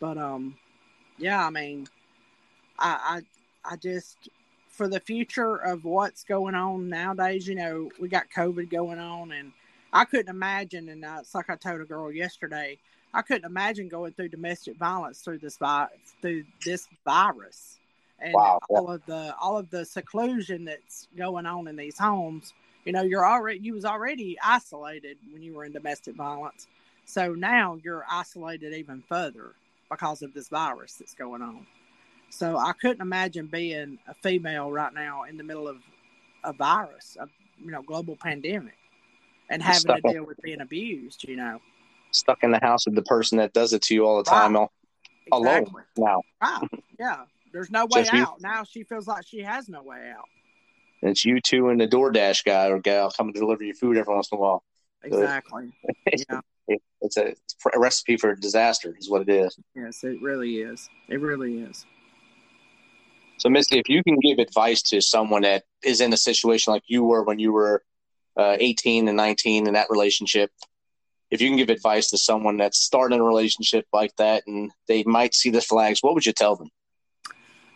But 0.00 0.18
um 0.18 0.56
yeah 1.18 1.44
i 1.46 1.50
mean 1.50 1.86
i 2.78 3.22
i, 3.64 3.72
I 3.72 3.76
just 3.76 4.16
for 4.80 4.88
the 4.88 5.00
future 5.00 5.56
of 5.56 5.84
what's 5.84 6.24
going 6.24 6.54
on 6.54 6.88
nowadays 6.88 7.46
you 7.46 7.54
know 7.54 7.90
we 8.00 8.08
got 8.08 8.24
covid 8.34 8.70
going 8.70 8.98
on 8.98 9.30
and 9.30 9.52
I 9.92 10.04
couldn't 10.04 10.28
imagine, 10.28 10.88
and 10.88 11.04
uh, 11.04 11.16
it's 11.20 11.34
like 11.34 11.50
I 11.50 11.56
told 11.56 11.80
a 11.80 11.84
girl 11.84 12.12
yesterday, 12.12 12.78
I 13.12 13.22
couldn't 13.22 13.44
imagine 13.44 13.88
going 13.88 14.12
through 14.12 14.28
domestic 14.28 14.76
violence 14.76 15.20
through 15.20 15.38
this 15.38 15.56
vi- 15.56 15.88
through 16.22 16.44
this 16.64 16.86
virus, 17.04 17.78
and 18.20 18.32
Wow. 18.34 18.60
all 18.68 18.88
of 18.88 19.04
the 19.06 19.34
all 19.40 19.58
of 19.58 19.68
the 19.70 19.84
seclusion 19.84 20.64
that's 20.64 21.08
going 21.16 21.46
on 21.46 21.66
in 21.66 21.74
these 21.76 21.98
homes. 21.98 22.52
You 22.84 22.92
know, 22.92 23.02
you're 23.02 23.26
already 23.26 23.58
you 23.58 23.74
was 23.74 23.84
already 23.84 24.38
isolated 24.44 25.16
when 25.32 25.42
you 25.42 25.54
were 25.54 25.64
in 25.64 25.72
domestic 25.72 26.14
violence, 26.14 26.68
so 27.04 27.34
now 27.34 27.78
you're 27.82 28.04
isolated 28.08 28.72
even 28.74 29.02
further 29.08 29.54
because 29.90 30.22
of 30.22 30.32
this 30.34 30.48
virus 30.48 30.94
that's 30.94 31.14
going 31.14 31.42
on. 31.42 31.66
So 32.30 32.56
I 32.56 32.72
couldn't 32.80 33.00
imagine 33.02 33.46
being 33.46 33.98
a 34.08 34.14
female 34.14 34.70
right 34.70 34.92
now 34.94 35.24
in 35.24 35.36
the 35.36 35.44
middle 35.44 35.68
of 35.68 35.76
a 36.44 36.52
virus, 36.52 37.16
a 37.20 37.26
you 37.62 37.70
know 37.70 37.82
global 37.82 38.16
pandemic, 38.16 38.76
and 39.50 39.62
having 39.62 39.80
Stuck 39.80 40.00
to 40.02 40.08
in- 40.08 40.14
deal 40.14 40.24
with 40.26 40.38
being 40.42 40.60
abused. 40.60 41.24
You 41.28 41.36
know, 41.36 41.58
Stuck 42.12 42.38
in 42.42 42.50
the 42.52 42.60
house 42.60 42.86
with 42.86 42.94
the 42.94 43.02
person 43.02 43.38
that 43.38 43.52
does 43.52 43.72
it 43.72 43.82
to 43.82 43.94
you 43.94 44.06
all 44.06 44.16
the 44.18 44.28
time 44.30 44.54
Right. 44.54 44.68
al- 45.32 45.40
alone 45.40 45.58
Exactly. 45.58 45.82
now. 45.98 46.22
Right. 46.42 46.68
Yeah. 46.98 47.24
There's 47.52 47.70
no 47.70 47.86
way 47.86 48.02
Just 48.02 48.12
you. 48.12 48.20
out. 48.22 48.40
Now 48.40 48.62
she 48.62 48.84
feels 48.84 49.08
like 49.08 49.26
she 49.26 49.40
has 49.42 49.68
no 49.68 49.82
way 49.82 50.12
out. 50.16 50.26
And 51.02 51.10
it's 51.10 51.24
you 51.24 51.40
two 51.40 51.68
and 51.70 51.80
the 51.80 51.88
DoorDash 51.88 52.44
guy 52.44 52.68
or 52.68 52.78
gal 52.78 53.10
coming 53.10 53.32
to 53.34 53.40
deliver 53.40 53.64
your 53.64 53.74
food 53.74 53.96
every 53.96 54.14
once 54.14 54.28
in 54.30 54.38
a 54.38 54.40
while. 54.40 54.62
Exactly. 55.02 55.72
yeah. 56.28 56.40
It's 57.02 57.16
a, 57.16 57.28
it's 57.28 57.56
a 57.74 57.78
recipe 57.80 58.16
for 58.18 58.32
disaster, 58.36 58.94
is 58.96 59.08
what 59.10 59.22
it 59.22 59.28
is. 59.30 59.58
Yes, 59.74 60.04
it 60.04 60.20
really 60.22 60.58
is. 60.58 60.88
It 61.08 61.18
really 61.20 61.58
is. 61.62 61.84
So, 63.40 63.48
Misty, 63.48 63.78
if 63.78 63.88
you 63.88 64.02
can 64.04 64.18
give 64.20 64.38
advice 64.38 64.82
to 64.90 65.00
someone 65.00 65.42
that 65.42 65.64
is 65.82 66.02
in 66.02 66.12
a 66.12 66.16
situation 66.18 66.74
like 66.74 66.82
you 66.88 67.04
were 67.04 67.22
when 67.22 67.38
you 67.38 67.52
were 67.52 67.82
uh, 68.36 68.58
18 68.60 69.08
and 69.08 69.16
19 69.16 69.66
in 69.66 69.72
that 69.72 69.86
relationship, 69.88 70.50
if 71.30 71.40
you 71.40 71.48
can 71.48 71.56
give 71.56 71.70
advice 71.70 72.10
to 72.10 72.18
someone 72.18 72.58
that's 72.58 72.78
starting 72.78 73.18
a 73.18 73.24
relationship 73.24 73.86
like 73.94 74.14
that 74.16 74.42
and 74.46 74.70
they 74.88 75.04
might 75.04 75.34
see 75.34 75.48
the 75.48 75.62
flags, 75.62 76.02
what 76.02 76.12
would 76.12 76.26
you 76.26 76.34
tell 76.34 76.54
them? 76.54 76.68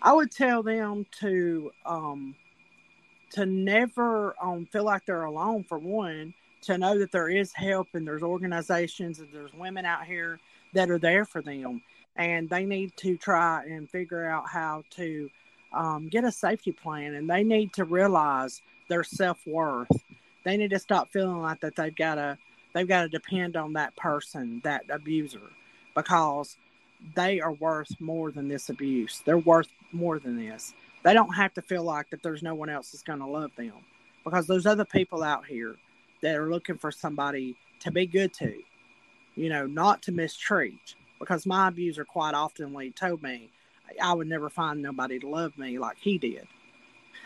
I 0.03 0.13
would 0.13 0.31
tell 0.31 0.63
them 0.63 1.07
to 1.21 1.71
um 1.87 2.37
to 3.31 3.47
never 3.47 4.35
um 4.43 4.67
feel 4.67 4.85
like 4.85 5.07
they're 5.07 5.25
alone 5.25 5.65
for 5.65 5.79
one, 5.79 6.35
to 6.65 6.77
know 6.77 6.99
that 6.99 7.11
there 7.11 7.31
is 7.31 7.55
help 7.55 7.89
and 7.95 8.07
there's 8.07 8.23
organizations 8.23 9.19
and 9.19 9.31
there's 9.33 9.55
women 9.55 9.87
out 9.87 10.05
here 10.05 10.39
that 10.75 10.91
are 10.91 10.99
there 10.99 11.25
for 11.25 11.41
them 11.41 11.81
and 12.17 12.51
they 12.51 12.67
need 12.67 12.95
to 12.99 13.17
try 13.17 13.65
and 13.65 13.89
figure 13.89 14.27
out 14.27 14.47
how 14.47 14.83
to 14.91 15.31
um, 15.75 16.09
get 16.09 16.25
a 16.25 16.33
safety 16.33 16.73
plan 16.73 17.15
and 17.15 17.29
they 17.29 17.43
need 17.43 17.73
to 17.75 17.85
realize 17.85 18.63
their 18.89 19.05
self-worth. 19.05 19.91
They 20.45 20.57
need 20.57 20.71
to 20.71 20.79
stop 20.79 21.11
feeling 21.13 21.41
like 21.41 21.61
that 21.61 21.77
they've 21.77 21.95
got 21.95 22.17
to 22.17 22.39
they've 22.75 22.89
got 22.89 23.03
to 23.03 23.09
depend 23.09 23.57
on 23.57 23.73
that 23.75 23.97
person 23.97 24.61
that 24.65 24.85
abuser 24.91 25.41
because 25.95 26.57
they 27.15 27.41
are 27.41 27.53
worth 27.53 28.01
more 28.01 28.31
than 28.31 28.49
this 28.49 28.69
abuse. 28.69 29.23
They're 29.25 29.39
worth 29.39 29.69
more 29.93 30.19
than 30.19 30.37
this. 30.37 30.75
They 31.03 31.15
don't 31.15 31.35
have 31.35 31.55
to 31.55 31.63
feel 31.63 31.85
like 31.85 32.11
that 32.11 32.23
there's 32.23 32.43
no 32.43 32.55
one 32.55 32.71
else 32.71 32.91
that's 32.91 33.03
going 33.03 33.21
to 33.21 33.27
love 33.27 33.51
them 33.57 33.73
because 34.25 34.47
there's 34.47 34.67
other 34.67 34.85
people 34.85 35.23
out 35.23 35.47
here 35.47 35.77
that 36.23 36.37
are 36.37 36.51
looking 36.51 36.79
for 36.79 36.91
somebody 36.91 37.55
to 37.81 37.91
be 37.91 38.07
good 38.07 38.33
to 38.33 38.55
you 39.35 39.49
know 39.49 39.67
not 39.67 40.03
to 40.03 40.13
mistreat 40.13 40.95
because 41.19 41.47
my 41.47 41.69
abuser 41.69 42.05
quite 42.05 42.35
oftenly 42.35 42.95
told 42.95 43.23
me 43.23 43.51
I 44.03 44.13
would 44.13 44.27
never 44.29 44.49
find 44.51 44.83
nobody 44.83 45.19
to 45.21 45.29
love 45.29 45.57
me 45.59 45.79
like 45.79 45.99
he 46.01 46.19
did, 46.19 46.47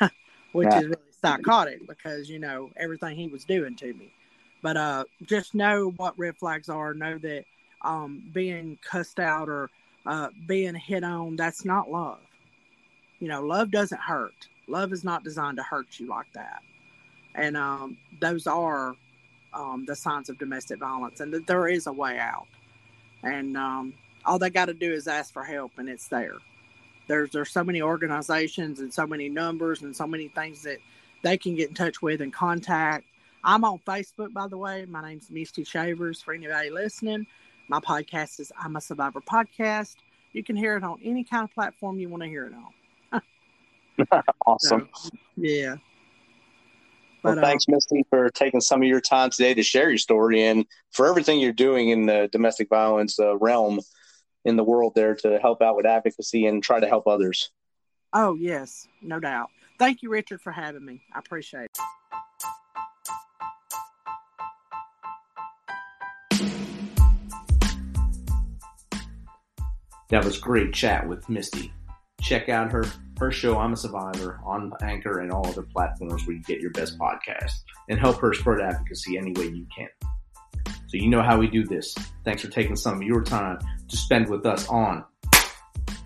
which 0.53 0.75
Yeah. 0.75 0.77
is 0.77 0.87
really 0.87 1.01
psychotic 1.21 1.87
because 1.87 2.29
you 2.29 2.39
know 2.39 2.71
everything 2.77 3.17
he 3.17 3.29
was 3.29 3.45
doing 3.45 3.77
to 3.77 3.93
me. 3.95 4.13
But 4.63 4.77
uh, 4.77 5.05
just 5.25 5.55
know 5.55 5.91
what 5.97 6.19
red 6.19 6.37
flags 6.37 6.69
are. 6.69 6.95
Know 6.95 7.19
that 7.19 7.45
um, 7.83 8.23
being 8.33 8.79
cussed 8.83 9.21
out 9.21 9.49
or 9.49 9.71
uh, 10.07 10.29
being 10.47 10.75
hit 10.75 11.05
on 11.05 11.37
that's 11.37 11.65
not 11.65 11.91
love. 11.91 12.19
You 13.21 13.29
know, 13.29 13.43
love 13.43 13.71
doesn't 13.71 14.01
hurt. 14.01 14.49
Love 14.69 14.93
is 14.93 15.05
not 15.05 15.25
designed 15.25 15.57
to 15.57 15.63
hurt 15.63 15.99
you 15.99 16.07
like 16.07 16.33
that. 16.35 16.63
And 17.35 17.57
um, 17.57 17.97
those 18.21 18.47
are 18.47 18.95
um, 19.53 19.85
the 19.87 19.95
signs 19.97 20.29
of 20.29 20.39
domestic 20.39 20.79
violence, 20.81 21.21
and 21.21 21.33
that 21.33 21.47
there 21.47 21.69
is 21.69 21.87
a 21.87 21.93
way 21.93 22.19
out. 22.19 22.47
And 23.23 23.57
um, 23.57 23.95
all 24.29 24.39
they 24.39 24.51
got 24.51 24.67
to 24.67 24.75
do 24.75 24.93
is 24.93 25.09
ask 25.09 25.33
for 25.33 25.43
help, 25.43 25.73
and 25.79 25.89
it's 25.89 26.07
there. 26.09 26.35
There's 27.09 27.31
there's 27.31 27.51
so 27.51 27.65
many 27.65 27.81
organizations 27.81 28.81
and 28.81 28.93
so 28.93 29.07
many 29.07 29.31
numbers 29.31 29.81
and 29.83 29.97
so 29.97 30.07
many 30.07 30.29
things 30.29 30.63
that 30.63 30.79
they 31.23 31.39
can 31.39 31.57
get 31.57 31.71
in 31.71 31.75
touch 31.75 32.03
with 32.03 32.21
and 32.21 32.33
contact. 32.33 33.07
I'm 33.43 33.65
on 33.65 33.79
Facebook, 33.87 34.35
by 34.35 34.47
the 34.47 34.59
way. 34.59 34.85
My 34.85 35.09
name's 35.09 35.31
Misty 35.31 35.65
Chaviers. 35.65 36.23
For 36.23 36.35
anybody 36.35 36.69
listening, 36.69 37.27
my 37.69 37.81
podcast 37.81 38.39
is 38.39 38.53
I'm 38.63 38.77
a 38.77 38.81
Survivor 38.83 39.23
podcast. 39.23 39.97
You 40.33 40.45
can 40.45 40.57
hear 40.57 40.77
it 40.77 40.85
on 40.85 41.01
any 41.03 41.25
kind 41.25 41.45
of 41.45 41.55
platform 41.55 41.99
you 41.99 42.11
want 42.11 42.23
to 42.23 42.29
hear 42.29 42.47
it 42.47 42.53
on. 42.53 43.23
Awesome. 44.47 44.89
So, 44.95 45.11
yeah. 45.37 45.75
Well, 47.25 47.35
But 47.35 47.39
uh, 47.39 47.41
thanks, 47.41 47.67
Misty, 47.67 48.05
for 48.09 48.31
taking 48.31 48.61
some 48.61 48.81
of 48.81 48.87
your 48.87 49.01
time 49.01 49.31
today 49.31 49.55
to 49.55 49.63
share 49.65 49.89
your 49.89 49.99
story 49.99 50.45
and 50.45 50.65
for 50.93 51.09
everything 51.09 51.41
you're 51.41 51.53
doing 51.53 51.89
in 51.89 52.07
the 52.07 52.29
domestic 52.31 52.69
violence 52.69 53.19
uh, 53.19 53.37
realm 53.39 53.81
in 54.49 54.57
the 54.57 54.65
world 54.65 54.95
there 54.95 55.15
to 55.15 55.39
help 55.39 55.63
out 55.63 55.77
with 55.77 55.87
advocacy 55.87 56.47
and 56.47 56.63
try 56.63 56.81
to 56.81 56.89
help 56.89 57.07
others. 57.07 57.51
oh 58.13 58.35
yes, 58.35 58.89
no 59.03 59.21
doubt. 59.21 59.51
Thank 59.79 60.03
you, 60.03 60.11
Richard, 60.11 60.41
for 60.41 60.51
having 60.51 60.85
me. 60.85 61.03
I 61.15 61.21
appreciate 61.21 61.67
it. 61.67 61.79
That 70.11 70.25
was 70.25 70.39
great 70.39 70.73
chat 70.73 71.07
with 71.07 71.29
Misty. 71.29 71.73
Check 72.21 72.49
out 72.49 72.73
her 72.73 72.85
her 73.19 73.31
show 73.33 73.59
I'm 73.59 73.73
a 73.73 73.77
Survivor 73.77 74.41
on 74.45 74.73
Anchor 74.81 75.21
and 75.21 75.33
all 75.33 75.47
other 75.47 75.63
platforms 75.63 76.27
where 76.27 76.37
you 76.37 76.43
get 76.45 76.61
your 76.61 76.71
best 76.71 76.99
podcast 76.99 77.53
and 77.89 77.99
help 77.99 78.19
her 78.21 78.33
spread 78.33 78.61
advocacy 78.61 79.19
any 79.19 79.33
way 79.33 79.47
you 79.47 79.67
can. 79.77 79.89
So 80.89 80.97
you 80.97 81.09
know 81.09 81.23
how 81.23 81.39
we 81.39 81.47
do 81.49 81.65
this. 81.65 81.95
Thanks 82.25 82.43
for 82.43 82.49
taking 82.51 82.77
some 82.77 82.97
of 82.97 83.03
your 83.03 83.23
time 83.23 83.59
to 83.89 83.97
spend 83.97 84.29
with 84.29 84.45
us 84.47 84.69
on 84.69 85.05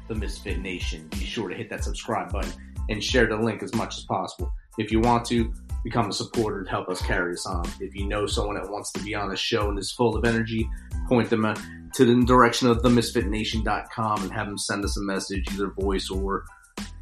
the 0.08 0.14
Misfit 0.14 0.60
Nation. 0.60 1.08
Be 1.08 1.24
sure 1.24 1.48
to 1.48 1.54
hit 1.54 1.70
that 1.70 1.84
subscribe 1.84 2.32
button 2.32 2.52
and 2.88 3.02
share 3.02 3.26
the 3.26 3.36
link 3.36 3.62
as 3.62 3.74
much 3.74 3.96
as 3.96 4.04
possible. 4.04 4.52
If 4.78 4.90
you 4.90 5.00
want 5.00 5.24
to, 5.26 5.52
become 5.84 6.08
a 6.08 6.12
supporter 6.12 6.62
to 6.62 6.70
help 6.70 6.88
us 6.88 7.02
carry 7.02 7.32
us 7.32 7.46
on. 7.46 7.64
If 7.80 7.94
you 7.94 8.06
know 8.06 8.26
someone 8.26 8.56
that 8.56 8.70
wants 8.70 8.92
to 8.92 9.02
be 9.02 9.14
on 9.14 9.28
the 9.28 9.36
show 9.36 9.68
and 9.68 9.78
is 9.78 9.90
full 9.90 10.16
of 10.16 10.24
energy, 10.24 10.68
point 11.08 11.28
them 11.30 11.54
to 11.94 12.04
the 12.04 12.24
direction 12.24 12.68
of 12.68 12.78
themisfitnation.com 12.82 14.22
and 14.22 14.32
have 14.32 14.46
them 14.46 14.58
send 14.58 14.84
us 14.84 14.96
a 14.96 15.02
message, 15.02 15.44
either 15.52 15.68
voice 15.68 16.10
or 16.10 16.44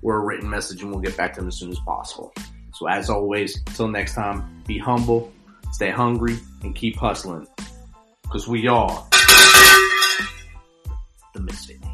or 0.03 0.17
a 0.17 0.25
written 0.25 0.49
message, 0.49 0.83
and 0.83 0.91
we'll 0.91 1.01
get 1.01 1.17
back 1.17 1.35
to 1.35 1.41
them 1.41 1.49
as 1.49 1.59
soon 1.59 1.71
as 1.71 1.79
possible. 1.81 2.33
So 2.75 2.89
as 2.89 3.11
always, 3.11 3.59
until 3.67 3.89
next 3.89 4.15
time, 4.15 4.63
be 4.67 4.79
humble, 4.79 5.31
stay 5.73 5.91
hungry, 5.91 6.39
and 6.63 6.75
keep 6.75 6.97
hustling. 6.97 7.47
Because 8.31 8.47
we 8.47 8.69
are 8.69 9.09
the 11.35 11.41
Misfit. 11.41 11.90